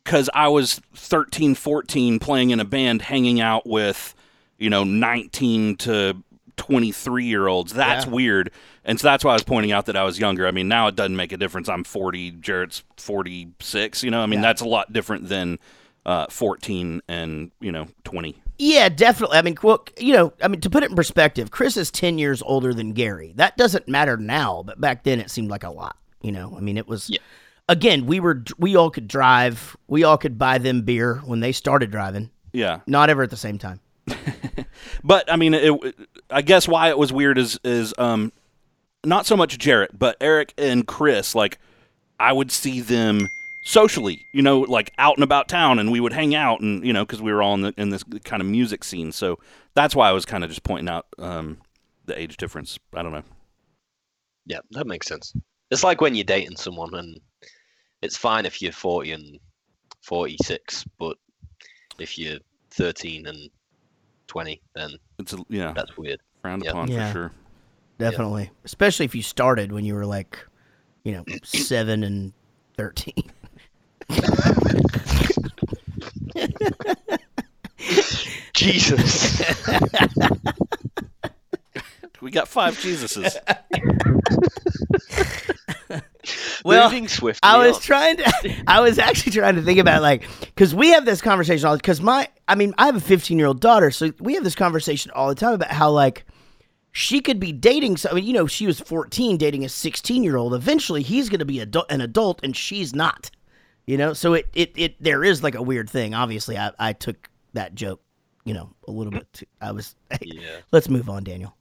[0.04, 4.14] because I was 13, 14 playing in a band, hanging out with,
[4.58, 6.18] you know, 19 to
[6.58, 7.74] 23 year olds.
[7.74, 8.12] That's Yeah.
[8.12, 8.52] weird.
[8.86, 10.48] And so that's why I was pointing out that I was younger.
[10.48, 11.70] I mean, now it doesn't make a difference.
[11.70, 14.04] I'm 40, Jaret's 46.
[14.04, 14.48] You know, I mean, Yeah.
[14.48, 15.60] that's a lot different than
[16.06, 18.36] uh, 14 and, you know, 20.
[18.60, 19.38] Yeah, definitely.
[19.38, 22.18] I mean, well, you know, I mean, to put it in perspective, Chris is ten
[22.20, 23.34] years older than Gary.
[23.36, 25.98] That doesn't matter now, but back then it seemed like a lot.
[26.22, 27.10] You know, I mean, it was.
[27.10, 27.18] Yeah.
[27.68, 29.76] Again, we were we all could drive.
[29.88, 32.30] We all could buy them beer when they started driving.
[32.52, 32.82] Yeah.
[32.86, 33.80] Not ever at the same time.
[35.04, 35.96] But I mean, it,
[36.30, 38.32] I guess why it was weird is is um,
[39.04, 41.36] not so much Jaret, but Eric and Chris.
[41.36, 41.60] Like,
[42.20, 43.28] I would see them
[43.66, 46.94] socially, you know, like out and about town, and we would hang out, and you
[46.94, 49.12] know, because we were all in the in this kind of music scene.
[49.12, 49.40] So
[49.74, 51.58] that's why I was kind of just pointing out um,
[52.06, 52.78] the age difference.
[52.94, 53.24] I don't know.
[54.46, 55.34] Yeah, that makes sense.
[55.72, 57.20] It's like when you're dating someone and
[58.02, 59.40] it's fine if you're 40 and
[60.02, 61.18] 46, but
[62.00, 62.40] if you're
[62.72, 63.50] 13 and
[64.28, 66.20] 20, then It's a, yeah, that's weird.
[66.42, 66.72] frowned yeah.
[66.72, 67.08] upon Yeah.
[67.08, 67.32] for sure.
[68.00, 70.40] Definitely, especially if you started when you were like,
[71.04, 72.34] you know, seven and
[72.76, 73.32] thirteen.
[78.54, 79.42] Jesus.
[82.22, 83.36] We got five Jesuses.
[86.64, 87.40] Well, Moving swiftly.
[87.44, 87.82] I was on.
[87.82, 88.64] trying to.
[88.68, 92.02] I was actually trying to think about like because we have this conversation all because
[92.02, 92.30] my.
[92.48, 95.30] I mean, I have a 15 year old daughter, so we have this conversation all
[95.30, 96.26] the time about how like
[96.92, 97.98] she could be dating.
[97.98, 100.54] So I mean, you know, she was 14 dating a 16 year old.
[100.54, 103.30] Eventually, he's going to be adu- an adult, and she's not.
[103.86, 106.14] You know, so it it it there is like a weird thing.
[106.14, 108.02] Obviously, I I took that joke,
[108.46, 109.20] you know, a little mm.
[109.20, 109.34] bit.
[109.34, 109.96] Too, I was.
[110.22, 110.60] Yeah.
[110.72, 111.54] Let's move on, Daniel.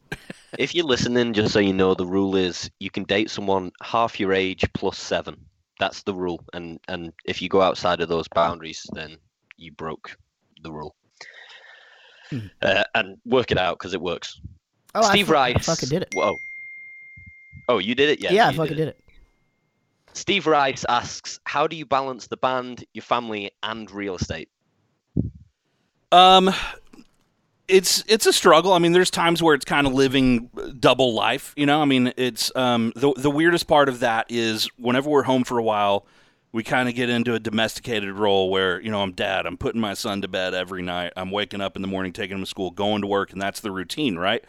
[0.58, 4.20] If you're listening, just so you know, the rule is you can date someone half
[4.20, 5.36] your age plus seven.
[5.80, 6.44] That's the rule.
[6.52, 9.16] And and if you go outside of those boundaries, then
[9.56, 10.16] you broke
[10.62, 10.94] the rule.
[12.30, 12.46] Hmm.
[12.60, 14.40] Uh, and work it out because it works.
[14.94, 15.68] Oh, Steve I, Rice.
[15.68, 16.08] I fucking did it.
[16.14, 16.36] Whoa.
[17.68, 18.20] Oh, you did it?
[18.20, 18.32] Yeah.
[18.32, 18.98] Yeah, I you fucking did it.
[20.12, 24.50] Steve Rice asks, "How do you balance the band, your family, and real estate?"
[26.10, 26.52] Um,
[27.72, 28.72] it's it's a struggle.
[28.74, 31.54] I mean, there's times where it's kind of living double life.
[31.56, 35.22] You know, I mean, it's um the the weirdest part of that is whenever we're
[35.22, 36.06] home for a while,
[36.52, 39.46] we kind of get into a domesticated role where you know I'm dad.
[39.46, 41.14] I'm putting my son to bed every night.
[41.16, 43.60] I'm waking up in the morning, taking him to school, going to work, and that's
[43.60, 44.44] the routine, right?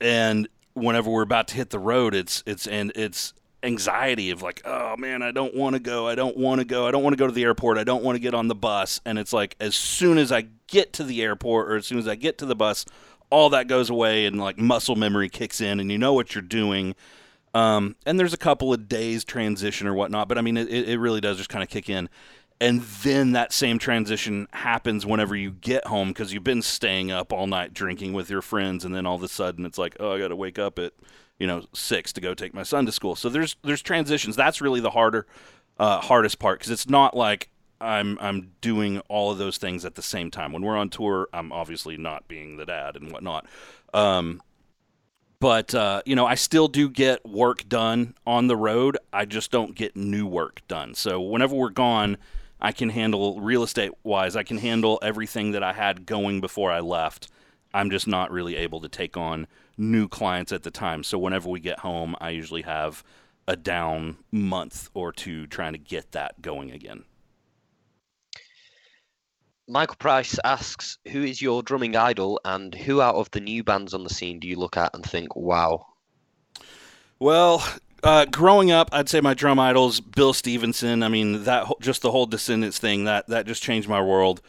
[0.00, 3.32] And whenever we're about to hit the road, it's it's and it's
[3.66, 6.08] anxiety of like, oh man, I don't want to go.
[6.08, 6.86] I don't want to go.
[6.86, 7.78] I don't want to go to the airport.
[7.78, 9.00] I don't want to get on the bus.
[9.04, 12.08] And it's like as soon as I get to the airport or as soon as
[12.08, 12.86] I get to the bus,
[13.28, 16.42] all that goes away and like muscle memory kicks in and you know what you're
[16.42, 16.94] doing.
[17.54, 20.98] Um, and there's a couple of days transition or whatnot, but I mean, it, it
[20.98, 22.08] really does just kind of kick in.
[22.60, 27.32] And then that same transition happens whenever you get home because you've been staying up
[27.32, 30.12] all night drinking with your friends, and then all of a sudden it's like, oh,
[30.12, 30.94] I got to wake up at
[31.38, 33.16] you know six to go take my son to school.
[33.16, 34.36] So there's there's transitions.
[34.36, 35.26] That's really the harder
[35.78, 37.48] uh, hardest part because it's not like
[37.80, 40.52] I'm I'm doing all of those things at the same time.
[40.52, 43.46] When we're on tour, I'm obviously not being the dad and whatnot.
[43.92, 44.42] Um,
[45.38, 48.96] but uh, you know, I still do get work done on the road.
[49.12, 50.94] I just don't get new work done.
[50.94, 52.16] So whenever we're gone,
[52.60, 54.34] I can handle real estate wise.
[54.34, 57.28] I can handle everything that I had going before I left.
[57.74, 59.46] I'm just not really able to take on
[59.76, 61.02] new clients at the time.
[61.02, 63.04] So whenever we get home, I usually have
[63.48, 67.04] a down month or two trying to get that going again.
[69.68, 73.94] Michael Price asks, "Who is your drumming idol, and who out of the new bands
[73.94, 75.86] on the scene do you look at and think, wow?"
[77.18, 77.66] Well,
[78.02, 81.02] uh, growing up, I'd say my drum idols, Bill Stevenson.
[81.02, 84.40] I mean, that just the whole Descendents thing that that just changed my world.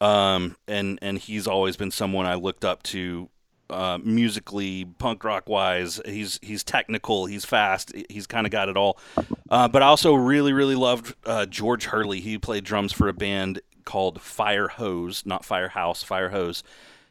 [0.00, 3.30] Um, and and he's always been someone I looked up to,
[3.70, 6.00] uh, musically, punk rock wise.
[6.04, 8.98] He's he's technical, he's fast, he's kind of got it all.
[9.50, 12.20] Uh, but I also really really loved uh, George Hurley.
[12.20, 16.62] He played drums for a band called Fire Hose, not Firehouse, Fire Hose.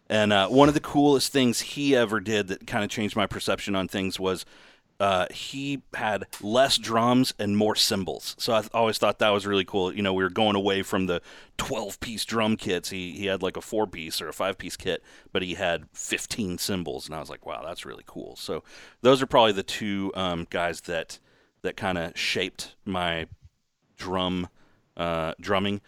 [0.08, 3.26] And uh, one of the coolest things he ever did that kind of changed my
[3.26, 4.46] perception on things was
[5.00, 8.36] uh, he had less drums and more cymbals.
[8.40, 9.94] So I th- always thought that was really cool.
[9.94, 11.22] You know, we were going away from the
[11.58, 12.90] 12 piece drum kits.
[12.90, 15.86] He, he had like a four piece or a five piece kit, but he had
[15.94, 17.08] 15 cymbals.
[17.08, 18.36] And I was like, wow, that's really cool.
[18.38, 18.64] So
[19.02, 21.20] those are probably the two um, guys that,
[21.62, 23.28] that kind of shaped my
[23.98, 24.48] drum,
[24.96, 25.82] uh, drumming.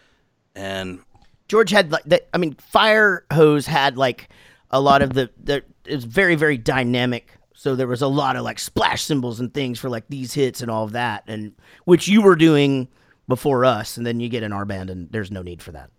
[0.54, 1.00] And
[1.48, 2.28] George had like that.
[2.34, 4.30] I mean, Fire Hose had like
[4.70, 5.30] a lot of the.
[5.42, 7.37] the it was very very dynamic.
[7.60, 10.62] So there was a lot of like splash symbols and things for like these hits
[10.62, 11.54] and all of that, and
[11.86, 12.88] which you were doing
[13.28, 15.90] before us, and then you get in our band, and there's no need for that.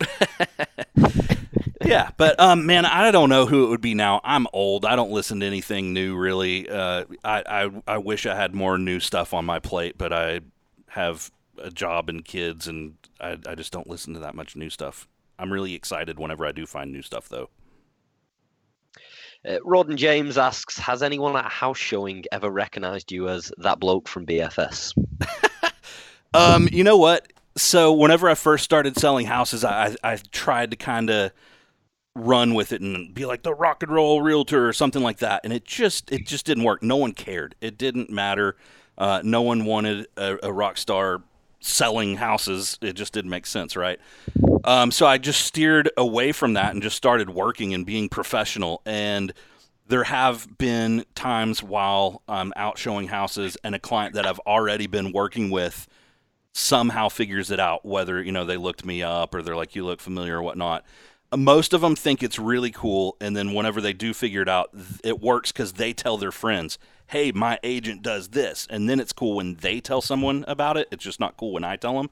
[1.85, 4.21] yeah, but um, man, I don't know who it would be now.
[4.23, 4.85] I'm old.
[4.85, 6.71] I don't listen to anything new really.
[6.71, 10.43] Uh, I, I I wish I had more new stuff on my plate, but I
[10.91, 14.71] have a job and kids, and I I just don't listen to that much new
[14.71, 15.09] stuff.
[15.41, 17.51] I'm really excited whenever I do find new stuff, though.
[19.47, 23.80] Uh, Rodden James asks, "Has anyone at a house showing ever recognised you as that
[23.80, 24.95] bloke from BFS?"
[26.34, 27.32] Um, you know what?
[27.57, 31.32] So whenever I first started selling houses, I I, I tried to kind of
[32.14, 35.41] run with it and be like the rock and roll realtor or something like that,
[35.45, 36.82] and it just it just didn't work.
[36.82, 37.55] No one cared.
[37.61, 38.57] It didn't matter.
[38.97, 41.22] Uh, no one wanted a, a rock star
[41.61, 42.79] selling houses.
[42.81, 43.99] It just didn't make sense, right?
[44.65, 48.83] Um, so I just steered away from that and just started working and being professional.
[48.85, 49.33] And
[49.87, 54.87] there have been times while I'm out showing houses and a client that I've already
[54.87, 55.89] been working with
[56.53, 59.85] somehow figures it out, whether, you know, they looked me up or they're like, you
[59.85, 60.85] look familiar or whatnot.
[61.35, 63.17] Most of them think it's really cool.
[63.21, 64.71] And then whenever they do figure it out,
[65.05, 66.79] it works because they tell their friends,
[67.09, 68.67] hey, my agent does this.
[68.71, 70.89] And then it's cool when they tell someone about it.
[70.91, 72.11] It's just not cool when I tell them.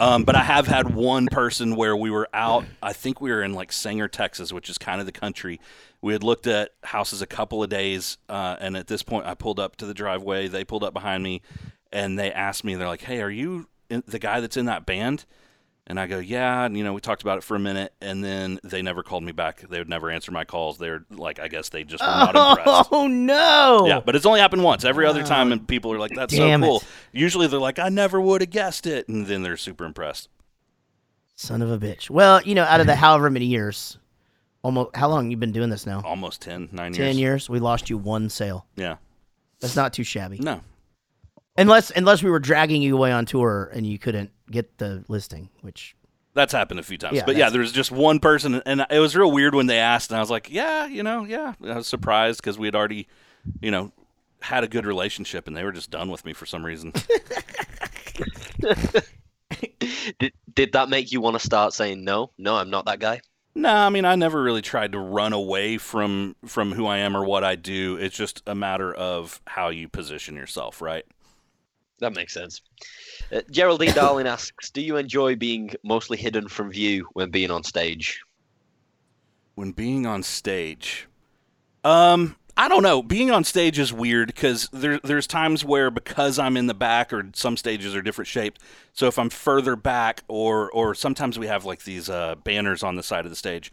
[0.00, 2.64] Um, but I have had one person where we were out.
[2.82, 5.60] I think we were in like Sanger, Texas, which is kind of the country.
[6.00, 9.34] We had looked at houses a couple of days, uh, and at this point, I
[9.34, 10.48] pulled up to the driveway.
[10.48, 11.42] They pulled up behind me,
[11.92, 15.24] and they asked me, "They're like, hey, are you the guy that's in that band?"
[15.86, 18.24] And I go, "Yeah." And you know, we talked about it for a minute, and
[18.24, 19.60] then they never called me back.
[19.60, 20.78] They would never answer my calls.
[20.78, 22.88] They're like, I guess they just were not oh, impressed.
[22.90, 23.84] Oh no!
[23.86, 24.84] Yeah, but it's only happened once.
[24.84, 26.66] Every other time, and people are like, "That's so Damn it.
[26.66, 26.82] cool."
[27.12, 30.30] Usually, they're like, "I never would have guessed it," and then they're super impressed.
[31.36, 32.08] Son of a bitch.
[32.08, 33.98] Well, you know, out of the however many years,
[34.62, 36.00] almost how long you been doing this now?
[36.04, 36.96] Almost 10, 9 years.
[36.96, 37.50] Ten years.
[37.50, 38.66] We lost you one sale.
[38.76, 38.96] Yeah.
[39.60, 40.38] That's not too shabby.
[40.38, 40.60] No.
[41.56, 45.48] Unless unless we were dragging you away on tour and you couldn't get the listing,
[45.62, 45.94] which
[46.34, 47.16] That's happened a few times.
[47.16, 49.66] Yeah, but yeah, that's- there was just one person, and it was real weird when
[49.66, 51.54] they asked, and I was like, yeah, you know, yeah.
[51.64, 53.06] I was surprised because we had already,
[53.60, 53.92] you know,
[54.42, 56.92] had a good relationship, and they were just done with me for some reason.
[60.18, 62.30] Did, did that make you want to start saying no?
[62.38, 63.20] No, I'm not that guy.
[63.54, 67.16] no, I mean, I never really tried to run away from from who I am
[67.16, 67.96] or what I do.
[67.96, 71.04] It's just a matter of how you position yourself, right?
[72.04, 72.60] That makes sense.
[73.32, 77.64] Uh, Geraldine Darling asks, "Do you enjoy being mostly hidden from view when being on
[77.64, 78.20] stage?"
[79.54, 81.06] when being on stage
[81.84, 86.38] um i don't know being on stage is weird because there, there's times where because
[86.38, 88.60] i'm in the back or some stages are different shaped
[88.92, 92.96] so if i'm further back or or sometimes we have like these uh, banners on
[92.96, 93.72] the side of the stage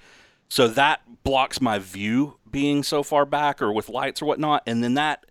[0.49, 4.83] so that blocks my view being so far back or with lights or whatnot and
[4.83, 5.25] then that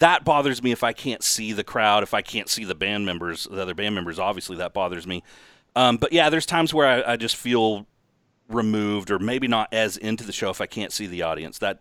[0.00, 3.06] that bothers me if i can't see the crowd if i can't see the band
[3.06, 5.22] members the other band members obviously that bothers me
[5.76, 7.86] um, but yeah there's times where I, I just feel
[8.50, 11.58] removed or maybe not as into the show if I can't see the audience.
[11.58, 11.80] That,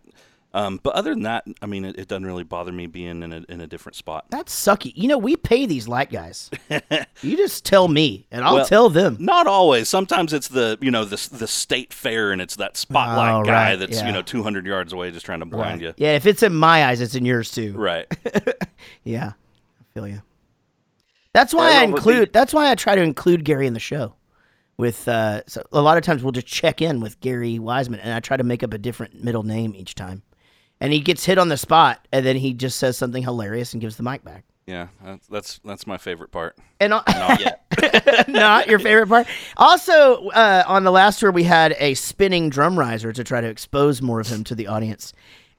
[0.54, 3.32] um, but other than that, I mean, it, it doesn't really bother me being in
[3.34, 4.26] a, in a different spot.
[4.30, 4.92] That's sucky.
[4.96, 6.50] You know, we pay these light guys.
[7.22, 9.18] you just tell me, and I'll Well, tell them.
[9.20, 9.90] Not always.
[9.90, 13.72] Sometimes it's the you know the the state fair and it's that spotlight Oh, guy
[13.72, 14.08] right, that's yeah.
[14.08, 15.94] you know 200 yards away just trying to blind you.
[15.98, 17.74] Yeah, if it's in my eyes, it's in yours too.
[17.74, 18.08] Right.
[19.04, 19.34] Yeah,
[19.80, 20.22] I feel you.
[21.34, 22.34] That's why Yeah, I no, but include.
[22.34, 24.14] That's why I try to include Gary in the show.
[24.78, 28.14] With uh, so a lot of times we'll just check in with Gary Wiseman, and
[28.14, 30.24] I try to make up a different middle name each time.
[30.82, 33.82] And he gets hit on the spot, and then he just says something hilarious and
[33.82, 34.46] gives the mic back.
[34.66, 34.88] Yeah.
[35.04, 36.56] That's that's, that's my favorite part.
[36.80, 38.28] And uh, Not yet.
[38.28, 39.28] not your favorite part.
[39.58, 43.48] Also, uh, on the last tour, we had a spinning drum riser to try to
[43.48, 45.14] expose more of him to the audience,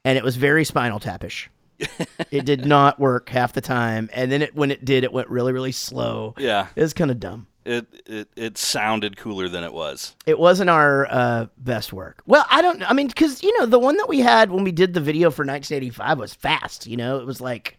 [0.05, 1.49] and it was very spinal tapish.
[2.31, 5.29] it did not work half the time, and then it, when it did, it went
[5.29, 6.35] really, really slow.
[6.39, 6.69] Yeah.
[6.77, 7.47] It was kind of dumb.
[7.65, 10.17] It it it sounded cooler than it was.
[10.27, 12.23] It wasn't our uh, best work.
[12.27, 12.83] Well, I don't.
[12.89, 15.31] I mean, because you know, the one that we had when we did the video
[15.31, 16.87] for 1985 was fast.
[16.87, 17.79] You know, it was like,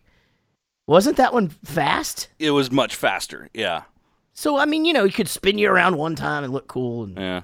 [0.85, 2.29] wasn't that one fast?
[2.37, 3.49] It was much faster.
[3.53, 3.83] Yeah.
[4.33, 7.03] So I mean, you know, he could spin you around one time and look cool,
[7.03, 7.41] and Yeah.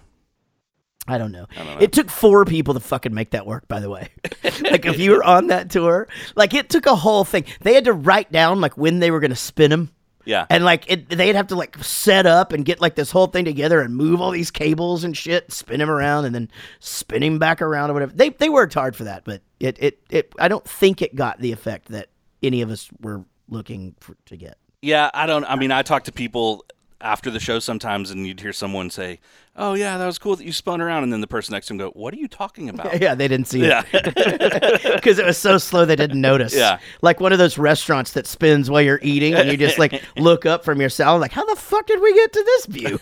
[1.09, 1.47] I don't know.
[1.51, 1.77] I don't know.
[1.79, 4.09] It took four people to fucking make that work, by the way.
[4.43, 7.45] like if you were on that tour, like it took a whole thing.
[7.61, 9.89] They had to write down like when they were gonna spin him.
[10.28, 10.45] Yeah.
[10.49, 13.45] And like it, they'd have to like set up and get like this whole thing
[13.45, 16.51] together and move all these cables and shit, spin him around and then
[16.82, 18.11] spin him back around or whatever.
[18.11, 21.39] They they worked hard for that, but it it, it I don't think it got
[21.39, 22.09] the effect that
[22.43, 24.57] any of us were looking for, to get.
[24.82, 25.45] Yeah, I don't.
[25.45, 26.65] I mean, I talk to people
[27.01, 29.19] after the show sometimes, and you'd hear someone say,
[29.55, 31.73] "Oh yeah, that was cool that you spun around," and then the person next to
[31.73, 35.25] him go, "What are you talking about?" Yeah, they didn't see yeah, it because it
[35.25, 36.55] was so slow they didn't notice.
[36.55, 36.79] Yeah.
[37.01, 40.45] like one of those restaurants that spins while you're eating, and you just like look
[40.45, 42.99] up from your salad, like, how the fuck did we get to this view?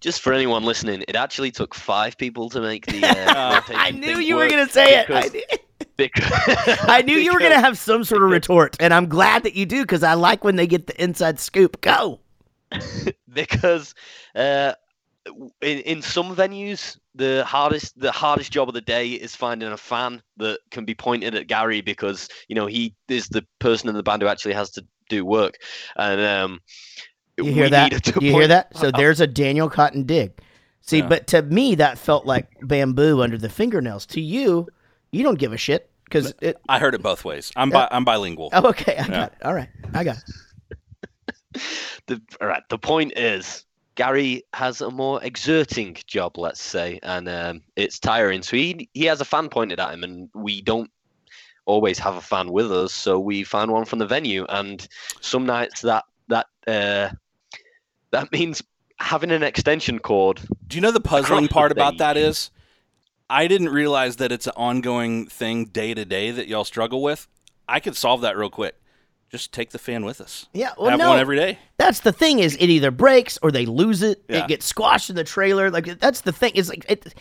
[0.00, 3.06] Just for anyone listening, it actually took five people to make the.
[3.06, 5.60] Uh, I knew thing you were gonna say it.
[5.98, 8.92] I, because- knew- because- I knew you were gonna have some sort of retort, and
[8.92, 11.80] I'm glad that you do because I like when they get the inside scoop.
[11.80, 12.20] Go.
[13.32, 13.94] because
[14.34, 14.72] uh,
[15.62, 19.76] in in some venues the hardest the hardest job of the day is finding a
[19.76, 23.94] fan that can be pointed at Gary because you know he is the person in
[23.94, 25.58] the band who actually has to do work
[25.96, 26.60] and um
[27.36, 28.06] You hear that?
[28.20, 28.76] You hear that?
[28.76, 30.32] So there's a Daniel Cotton dig.
[30.80, 31.08] See, Yeah.
[31.08, 34.06] but to me that felt like bamboo under the fingernails.
[34.06, 34.68] To you,
[35.14, 36.58] you don't give a shit because it.
[36.68, 37.52] I heard it both ways.
[37.56, 38.50] I'm bi- I'm bilingual.
[38.52, 39.38] Oh, okay, I got it.
[39.44, 41.60] All right, I got it.
[42.06, 47.28] the all right the point is Gary has a more exerting job, let's say, and
[47.28, 48.42] um, it's tiring.
[48.42, 50.90] So he he has a fan pointed at him, and we don't
[51.66, 54.44] always have a fan with us, so we find one from the venue.
[54.48, 54.86] And
[55.20, 57.10] some nights that that uh,
[58.10, 58.62] that means
[58.98, 60.40] having an extension cord.
[60.66, 62.50] Do you know the puzzling Across the part about that is?
[63.30, 67.26] I didn't realize that it's an ongoing thing day to day that y'all struggle with.
[67.68, 68.74] I could solve that real quick.
[69.30, 70.46] Just take the fan with us.
[70.52, 71.58] Yeah, well, Have no, one every day.
[71.78, 74.22] that's the thing is it either breaks or they lose it.
[74.28, 74.44] Yeah.
[74.44, 75.70] It gets squashed in the trailer.
[75.70, 76.52] Like that's the thing.
[76.54, 77.14] It's like it,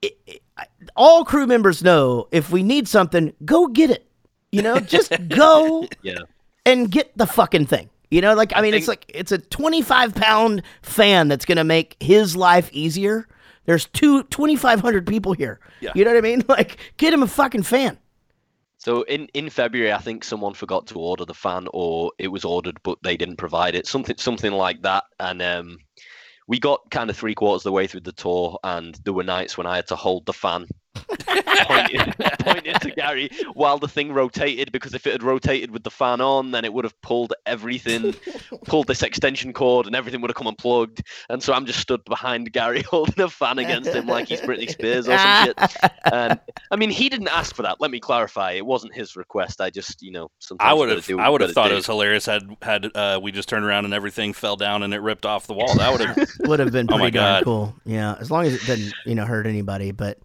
[0.00, 4.06] it, it, I- all crew members know if we need something, go get it.
[4.52, 6.20] You know, just go Yeah.
[6.64, 7.90] and get the fucking thing.
[8.10, 11.64] You know, like I mean, it's think- like it's a 25 pound fan that's gonna
[11.64, 13.26] make his life easier.
[13.68, 15.60] There's two 2,500 people here.
[15.80, 15.92] Yeah.
[15.94, 16.42] You know what I mean?
[16.48, 17.98] Like, get him a fucking fan.
[18.78, 22.46] So in, in February, I think someone forgot to order the fan, or it was
[22.46, 23.86] ordered but they didn't provide it.
[23.86, 25.04] Something something like that.
[25.20, 25.76] And um,
[26.46, 29.22] we got kind of three quarters of the way through the tour, and there were
[29.22, 30.66] nights when I had to hold the fan
[31.06, 35.90] pointed, pointed to Gary while the thing rotated because if it had rotated with the
[35.90, 38.14] fan on, then it would have pulled everything,
[38.66, 41.02] pulled this extension cord, and everything would have come unplugged.
[41.28, 44.68] And so I'm just stood behind Gary holding a fan against him like he's Britney
[44.70, 45.58] Spears or some shit.
[46.12, 46.40] And
[46.70, 47.80] I mean, he didn't ask for that.
[47.80, 48.52] Let me clarify.
[48.52, 49.60] It wasn't his request.
[49.60, 51.72] I just, you know, sometimes I would have do I would have thought do.
[51.74, 54.92] it was hilarious had had uh, we just turned around and everything fell down and
[54.94, 55.74] it ripped off the wall.
[55.76, 57.44] That would have Would have been Oh my pretty darn God.
[57.44, 57.74] cool.
[57.84, 59.90] Yeah, as long as it didn't, you know, hurt anybody.
[59.92, 60.18] But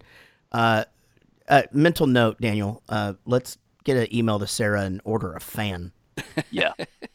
[0.54, 0.84] uh,
[1.48, 2.82] uh, mental note, Daniel.
[2.88, 5.92] Uh, let's get an email to Sarah and order a fan.
[6.50, 6.72] Yeah.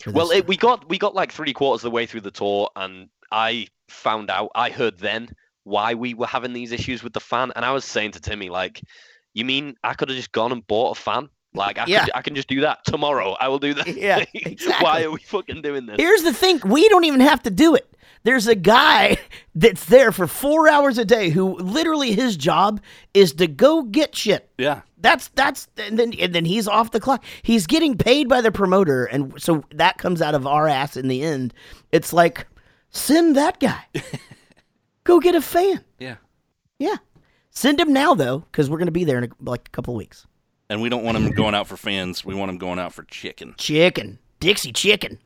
[0.07, 2.69] Well, it, we got we got like three quarters of the way through the tour,
[2.75, 4.51] and I found out.
[4.55, 5.29] I heard then
[5.63, 8.49] why we were having these issues with the fan, and I was saying to Timmy,
[8.49, 8.81] like,
[9.33, 11.29] "You mean I could have just gone and bought a fan?
[11.53, 12.05] Like, I Yeah.
[12.05, 13.35] could, I can just do that tomorrow.
[13.39, 13.87] I will do that.
[13.97, 14.83] Yeah, exactly.
[14.83, 15.95] Why are we fucking doing this?
[15.97, 17.85] Here's the thing: we don't even have to do it.
[18.23, 19.17] There's a guy
[19.55, 22.81] that's there for four hours a day who literally his job
[23.13, 24.49] is to go get shit.
[24.57, 24.81] yeah.
[25.01, 27.23] That's that's and then and then he's off the clock.
[27.41, 31.07] He's getting paid by the promoter, and so that comes out of our ass in
[31.07, 31.53] the end.
[31.93, 32.45] It's like
[32.89, 33.85] send that guy,
[35.05, 35.85] go get a fan.
[35.99, 36.15] Yeah.
[36.79, 36.95] Yeah,
[37.49, 39.97] send him now though, because we're gonna be there in a, like a couple of
[39.97, 40.27] weeks.
[40.70, 42.24] And we don't want them going out for fans.
[42.24, 43.55] We want them going out for chicken.
[43.57, 45.17] Chicken, Dixie chicken.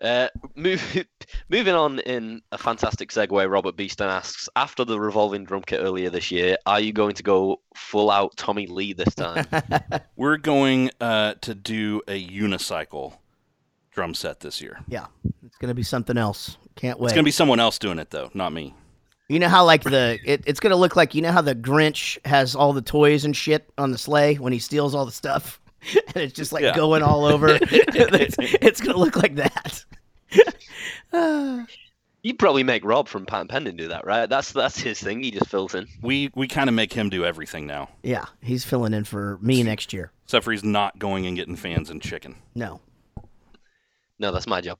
[0.00, 1.04] Uh, move,
[1.48, 6.10] moving on in a fantastic segue, Robert Beeston asks, after the revolving drum kit earlier
[6.10, 9.46] this year, are you going to go full out Tommy Lee this time?
[10.16, 13.14] We're going uh, to do a unicycle
[13.96, 14.78] drum set this year.
[14.86, 15.06] Yeah,
[15.44, 16.58] it's gonna be something else.
[16.76, 17.06] Can't wait.
[17.06, 18.74] It's gonna be someone else doing it though, not me.
[19.28, 22.16] You know how like the it, it's gonna look like you know how the Grinch
[22.24, 25.60] has all the toys and shit on the sleigh when he steals all the stuff,
[25.82, 26.76] and it's just like Yeah.
[26.76, 27.48] going all over.
[27.60, 29.84] it's, it's gonna look like that.
[32.22, 34.28] You'd probably make Rob from Pat and do that, right?
[34.28, 35.22] That's that's his thing.
[35.22, 35.86] He just fills in.
[36.02, 39.62] We we kind of make him do everything now, Yeah, he's filling in for me
[39.62, 40.10] next year.
[40.24, 42.34] except for he's not going and getting fans and chicken.
[42.54, 42.80] No,
[44.18, 44.78] No, that's my job.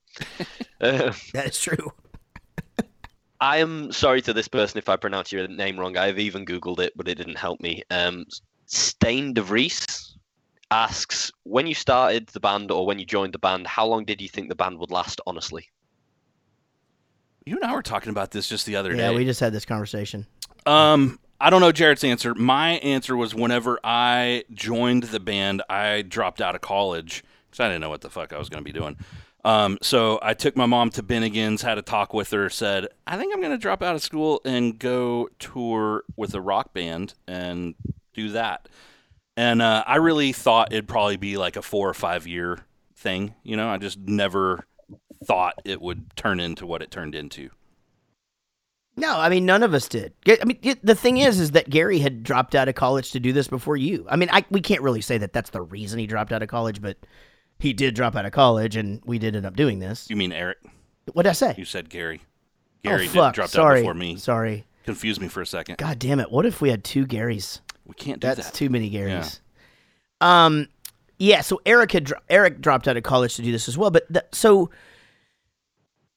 [0.81, 1.93] uh, that is true.
[3.41, 5.97] I am sorry to this person if I pronounce your name wrong.
[5.97, 7.83] I've even Googled it, but it didn't help me.
[7.91, 8.27] Um,
[8.67, 10.17] Stain de Vries
[10.71, 14.21] asks, when you started the band or when you joined the band, how long did
[14.21, 15.69] you think the band would last, honestly?
[17.45, 19.03] You and I were talking about this just the other Yeah, day.
[19.13, 20.27] Yeah, we just had this conversation.
[20.65, 22.35] Um, I don't know Jaret's answer.
[22.35, 27.69] My answer was whenever I joined the band, I dropped out of college because I
[27.69, 28.97] didn't know what the fuck I was going to be doing.
[29.47, 33.17] Um, so I took my mom to Bennigan's, had a talk with her, said, I
[33.17, 37.15] think I'm going to drop out of school and go tour with a rock band
[37.29, 37.77] and
[38.13, 38.69] do that.
[39.37, 42.59] And uh, I really thought it'd probably be like a four or five year
[42.97, 43.37] thing.
[43.45, 44.67] You know, I just never
[45.25, 47.51] thought it would turn into what it turned into.
[48.97, 50.15] No, I mean none of us did.
[50.27, 53.33] I mean the thing is, is that Gary had dropped out of college to do
[53.33, 54.07] this before you.
[54.09, 56.49] I mean, I we can't really say that that's the reason he dropped out of
[56.49, 56.97] college, but
[57.59, 60.09] he did drop out of college, and we did end up doing this.
[60.09, 60.59] You mean Eric?
[61.13, 61.55] What did I say?
[61.57, 62.21] You said Gary.
[62.83, 63.33] Gary oh fuck!
[63.33, 64.17] did dropped Sorry, out before me.
[64.17, 64.67] Sorry.
[64.85, 65.79] Confused me for a second.
[65.79, 66.31] God damn it!
[66.31, 67.61] What if we had two Garys?
[67.85, 68.43] We can't do That's that.
[68.45, 69.41] That's too many Garys.
[70.21, 70.69] Um,
[71.19, 71.41] yeah.
[71.41, 74.13] So Eric had dro- Eric dropped out of college to do this as well, but
[74.13, 74.71] th- so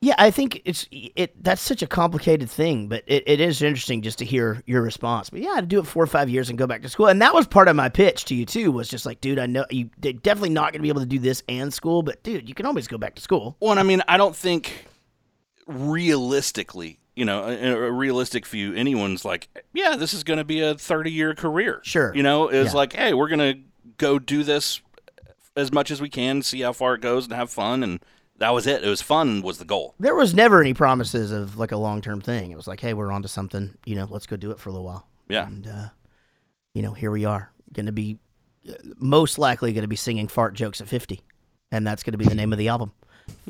[0.02, 1.43] yeah, I think it's it.
[1.43, 5.30] That's such a complicated thing, but it, it is interesting just to hear your response.
[5.30, 7.22] But yeah, to do it four or five years and go back to school, and
[7.22, 8.72] that was part of my pitch to you too.
[8.72, 11.20] Was just like, dude, I know you definitely not going to be able to do
[11.20, 13.58] this and school, but dude, you can always go back to school.
[13.60, 14.86] Well, and I mean, I don't think
[15.68, 20.62] realistically, you know, a, a realistic view, anyone's like, yeah, this is going to be
[20.62, 21.82] a 30 year career.
[21.84, 22.14] Sure.
[22.16, 22.78] You know, it's Yeah.
[22.78, 23.60] like, hey, we're going to
[23.97, 24.82] go do this
[25.56, 27.84] as much as we can, see how far it goes, and have fun.
[27.84, 28.00] And
[28.40, 28.84] that was it.
[28.84, 29.96] It was fun, was the goal.
[30.00, 32.52] There was never any promises of like a long term thing.
[32.52, 33.78] It was like, hey, we're on to something.
[33.86, 35.08] You know, let's go do it for a little while.
[35.30, 35.46] Yeah.
[35.48, 35.90] and uh,
[36.74, 38.18] you know here we are going to be
[38.68, 41.22] uh, most likely going to be singing fart jokes at 50
[41.72, 42.92] and that's going to be the name of the album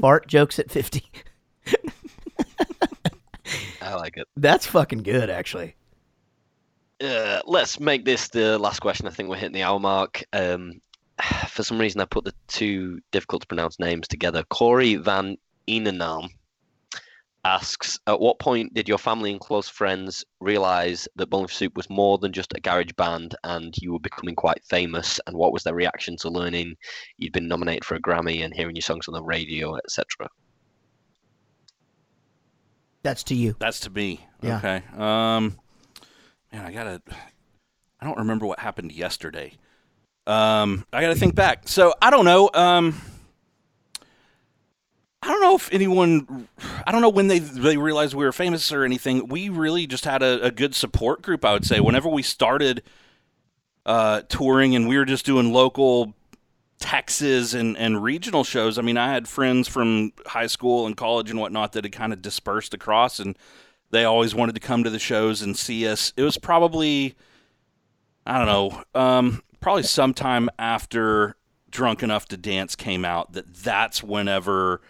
[0.01, 1.03] fart jokes at 50
[3.81, 4.27] I like it.
[4.35, 5.75] that's fucking good actually
[7.01, 9.07] Uh, let's make this the last question.
[9.07, 10.21] I think we're hitting the hour mark.
[10.33, 10.81] Um,
[11.47, 14.43] for some reason, I put the two difficult to pronounce names together.
[14.49, 16.29] Corey Van Enenam
[17.45, 21.75] asks, at what point did your family and close friends realize that Bowling for Soup
[21.75, 25.19] was more than just a garage band and you were becoming quite famous?
[25.25, 26.75] And what was their reaction to learning
[27.17, 30.29] you'd been nominated for a Grammy and hearing your songs on the radio, etc.?
[33.01, 34.25] that's to you That's to me.
[34.41, 34.57] Yeah.
[34.57, 34.83] Okay.
[34.97, 35.57] Um,
[36.51, 37.01] man, I gotta.
[38.01, 39.53] I don't remember what happened yesterday.
[40.29, 41.67] Um, I gotta think back.
[41.67, 42.51] So I don't know.
[42.53, 43.01] Um,
[45.23, 46.47] I don't know if anyone.
[46.85, 49.27] I don't know when they they realized we were famous or anything.
[49.27, 51.43] We really just had a, a good support group.
[51.43, 52.83] I would say whenever we started
[53.87, 56.13] uh, touring and we were just doing local
[56.79, 58.77] Texas and, and regional shows.
[58.77, 62.13] I mean, I had friends from high school and college and whatnot that had kind
[62.13, 63.35] of dispersed across, and
[63.89, 66.13] they always wanted to come to the shows and see us.
[66.15, 67.15] It was probably,
[68.27, 71.35] I don't know, um, probably sometime after
[71.69, 74.81] Drunk Enough to Dance came out that that's whenever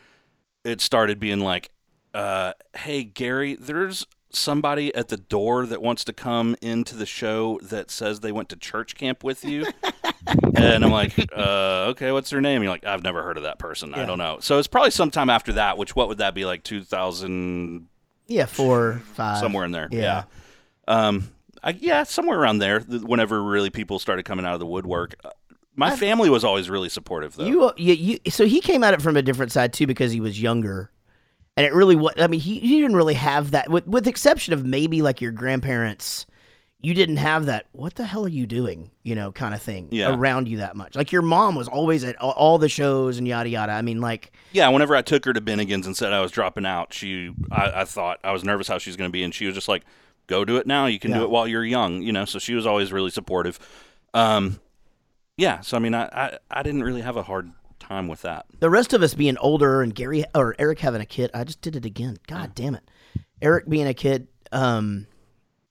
[0.64, 1.72] it started being like,
[2.14, 7.60] uh, hey, Gary, there's somebody at the door that wants to come into the show
[7.64, 9.66] that says they went to church camp with you.
[10.56, 12.62] and I'm like, uh, okay, what's their name?
[12.62, 13.94] You're like, I've never heard of that person.
[13.96, 14.38] I don't know.
[14.42, 17.88] So it's probably sometime after that, which what would that be like 2000
[18.28, 19.88] Yeah, four, five, somewhere in there.
[19.92, 20.24] yeah.
[20.88, 21.32] Um,
[21.64, 22.80] I, yeah, somewhere around there.
[22.82, 25.30] Whenever really people started coming out of the woodwork, Uh,
[25.76, 27.46] my family was always really supportive though.
[27.46, 27.94] You, you,
[28.24, 30.92] you, so he came at it from a different side too because he was younger,
[31.56, 32.14] and it really was.
[32.18, 35.32] I mean, he, he didn't really have that, with with exception of maybe like your
[35.32, 36.26] grandparents.
[36.82, 37.66] You didn't have that.
[37.74, 38.92] What the hell are you doing?
[39.04, 40.16] You know, kind of thing Yeah.
[40.16, 40.96] around you that much.
[40.96, 43.74] Like your mom was always at all, all the shows and yada yada.
[43.74, 46.66] I mean, like yeah, whenever I took her to Bennigan's and said I was dropping
[46.66, 49.34] out, she, I, I thought I was nervous how she was going to be, and
[49.36, 49.84] she was just like,
[50.30, 50.86] "Go do it now.
[50.86, 51.18] You can Yeah.
[51.18, 53.60] do it while you're young." You know, so she was always really supportive.
[54.14, 54.60] Um,
[55.38, 58.46] yeah, so I mean, I, I, I didn't really have a hard time with that.
[58.60, 61.32] the rest of us being older and Gary or Eric having a kid.
[61.34, 62.18] I just did it again.
[62.28, 62.84] God damn it,
[63.42, 64.28] Eric being a kid.
[64.52, 65.08] Um,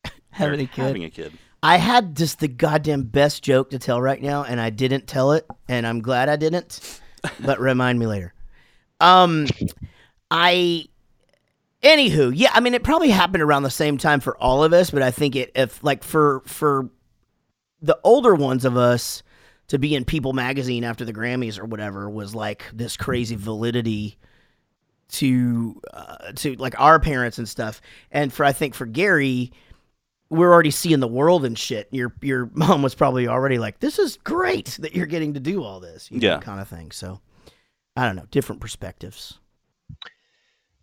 [0.31, 0.83] having a kid.
[0.83, 1.33] Having a kid.
[1.63, 5.33] I had just the goddamn best joke to tell right now, and I didn't tell
[5.33, 7.01] it, and I'm glad I didn't.
[7.45, 8.33] But remind me later.
[9.01, 9.47] Um,
[10.31, 10.87] I,
[11.83, 14.91] anywho, yeah, I mean, it probably happened around the same time for all of us,
[14.91, 16.89] but I think it, if like for for
[17.81, 19.23] the older ones of us
[19.69, 24.17] to be in People Magazine after the Grammys or whatever was like this crazy validity
[25.11, 29.53] to uh, to like our parents and stuff, and for I think for Gary
[30.31, 31.89] we're already seeing the world and shit.
[31.91, 35.63] Your your mom was probably already like, "This is great that you're getting to do
[35.65, 36.41] all this," you know, Yeah.
[36.41, 36.91] kind of thing.
[36.91, 37.21] So,
[37.97, 39.39] I don't know, different perspectives.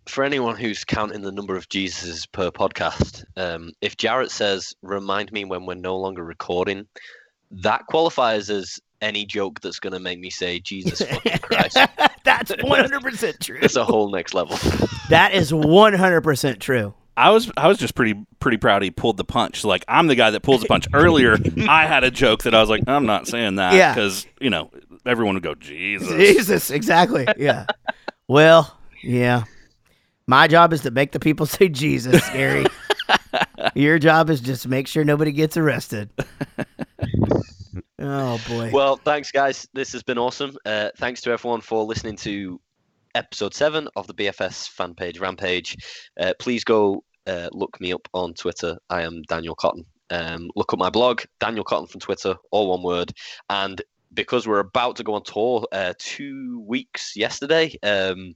[0.07, 5.31] For anyone who's counting the number of Jesuses per podcast, um, if Jaret says, remind
[5.31, 6.85] me when we're no longer recording,
[7.51, 11.77] that qualifies as any joke that's going to make me say, Jesus fucking Christ.
[12.23, 13.59] That's 100 percent true.
[13.61, 14.57] It's a whole next level.
[15.09, 16.95] That is 100 percent true.
[17.15, 19.63] I was I was just pretty pretty proud he pulled the punch.
[19.63, 20.87] Like I'm the guy that pulls the punch.
[20.95, 21.37] Earlier,
[21.69, 23.93] I had a joke that I was like, I'm not saying that Yeah.
[23.93, 24.71] because you know
[25.05, 26.09] everyone would go, Jesus.
[26.09, 27.27] Jesus, exactly.
[27.37, 27.67] Yeah.
[28.27, 29.43] well, yeah.
[30.27, 32.65] My job is to make the people say Jesus, Gary.
[33.75, 36.09] Your job is just make sure nobody gets arrested.
[37.99, 38.71] Oh boy.
[38.71, 39.67] Well, thanks, guys.
[39.73, 40.57] This has been awesome.
[40.65, 42.59] Uh, thanks to everyone for listening to
[43.15, 45.77] episode seven of the BFS fan page Rampage.
[46.19, 48.77] Uh, please go uh, look me up on Twitter.
[48.89, 49.85] I am Daniel Cotton.
[50.09, 53.11] Um, look up my blog, Daniel Cotton from Twitter, all one word.
[53.49, 53.81] And
[54.13, 58.35] because we're about to go on tour uh, two weeks yesterday, um,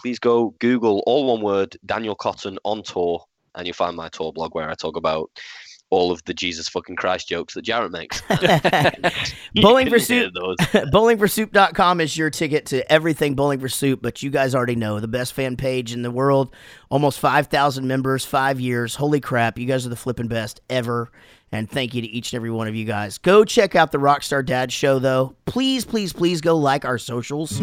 [0.00, 3.24] please go Google all one word Daniel Cotton on tour,
[3.54, 5.30] and you'll find my tour blog where I talk about
[5.90, 8.20] all of the Jesus fucking Christ jokes that Jaret makes.
[9.54, 10.32] Bowling for Soup.
[10.34, 15.08] bowlingforsoup.com is your ticket to everything Bowling for Soup, but you guys already know the
[15.08, 16.54] best fan page in the world.
[16.90, 18.96] Almost 5,000 members, five years.
[18.96, 19.58] Holy crap.
[19.58, 21.10] You guys are the flipping best ever.
[21.52, 23.18] And thank you to each and every one of you guys.
[23.18, 25.36] Go check out the Rockstar Dad show, though.
[25.46, 27.60] Please, please, please go like our socials.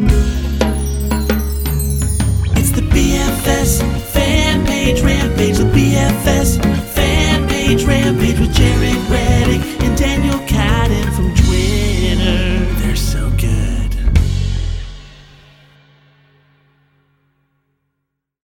[3.44, 3.82] BFS
[4.14, 5.58] fan page rampage.
[5.58, 6.64] The BFS
[6.94, 11.83] fan page rampage with Jaret Reddick and Daniel Cadden from Twitter.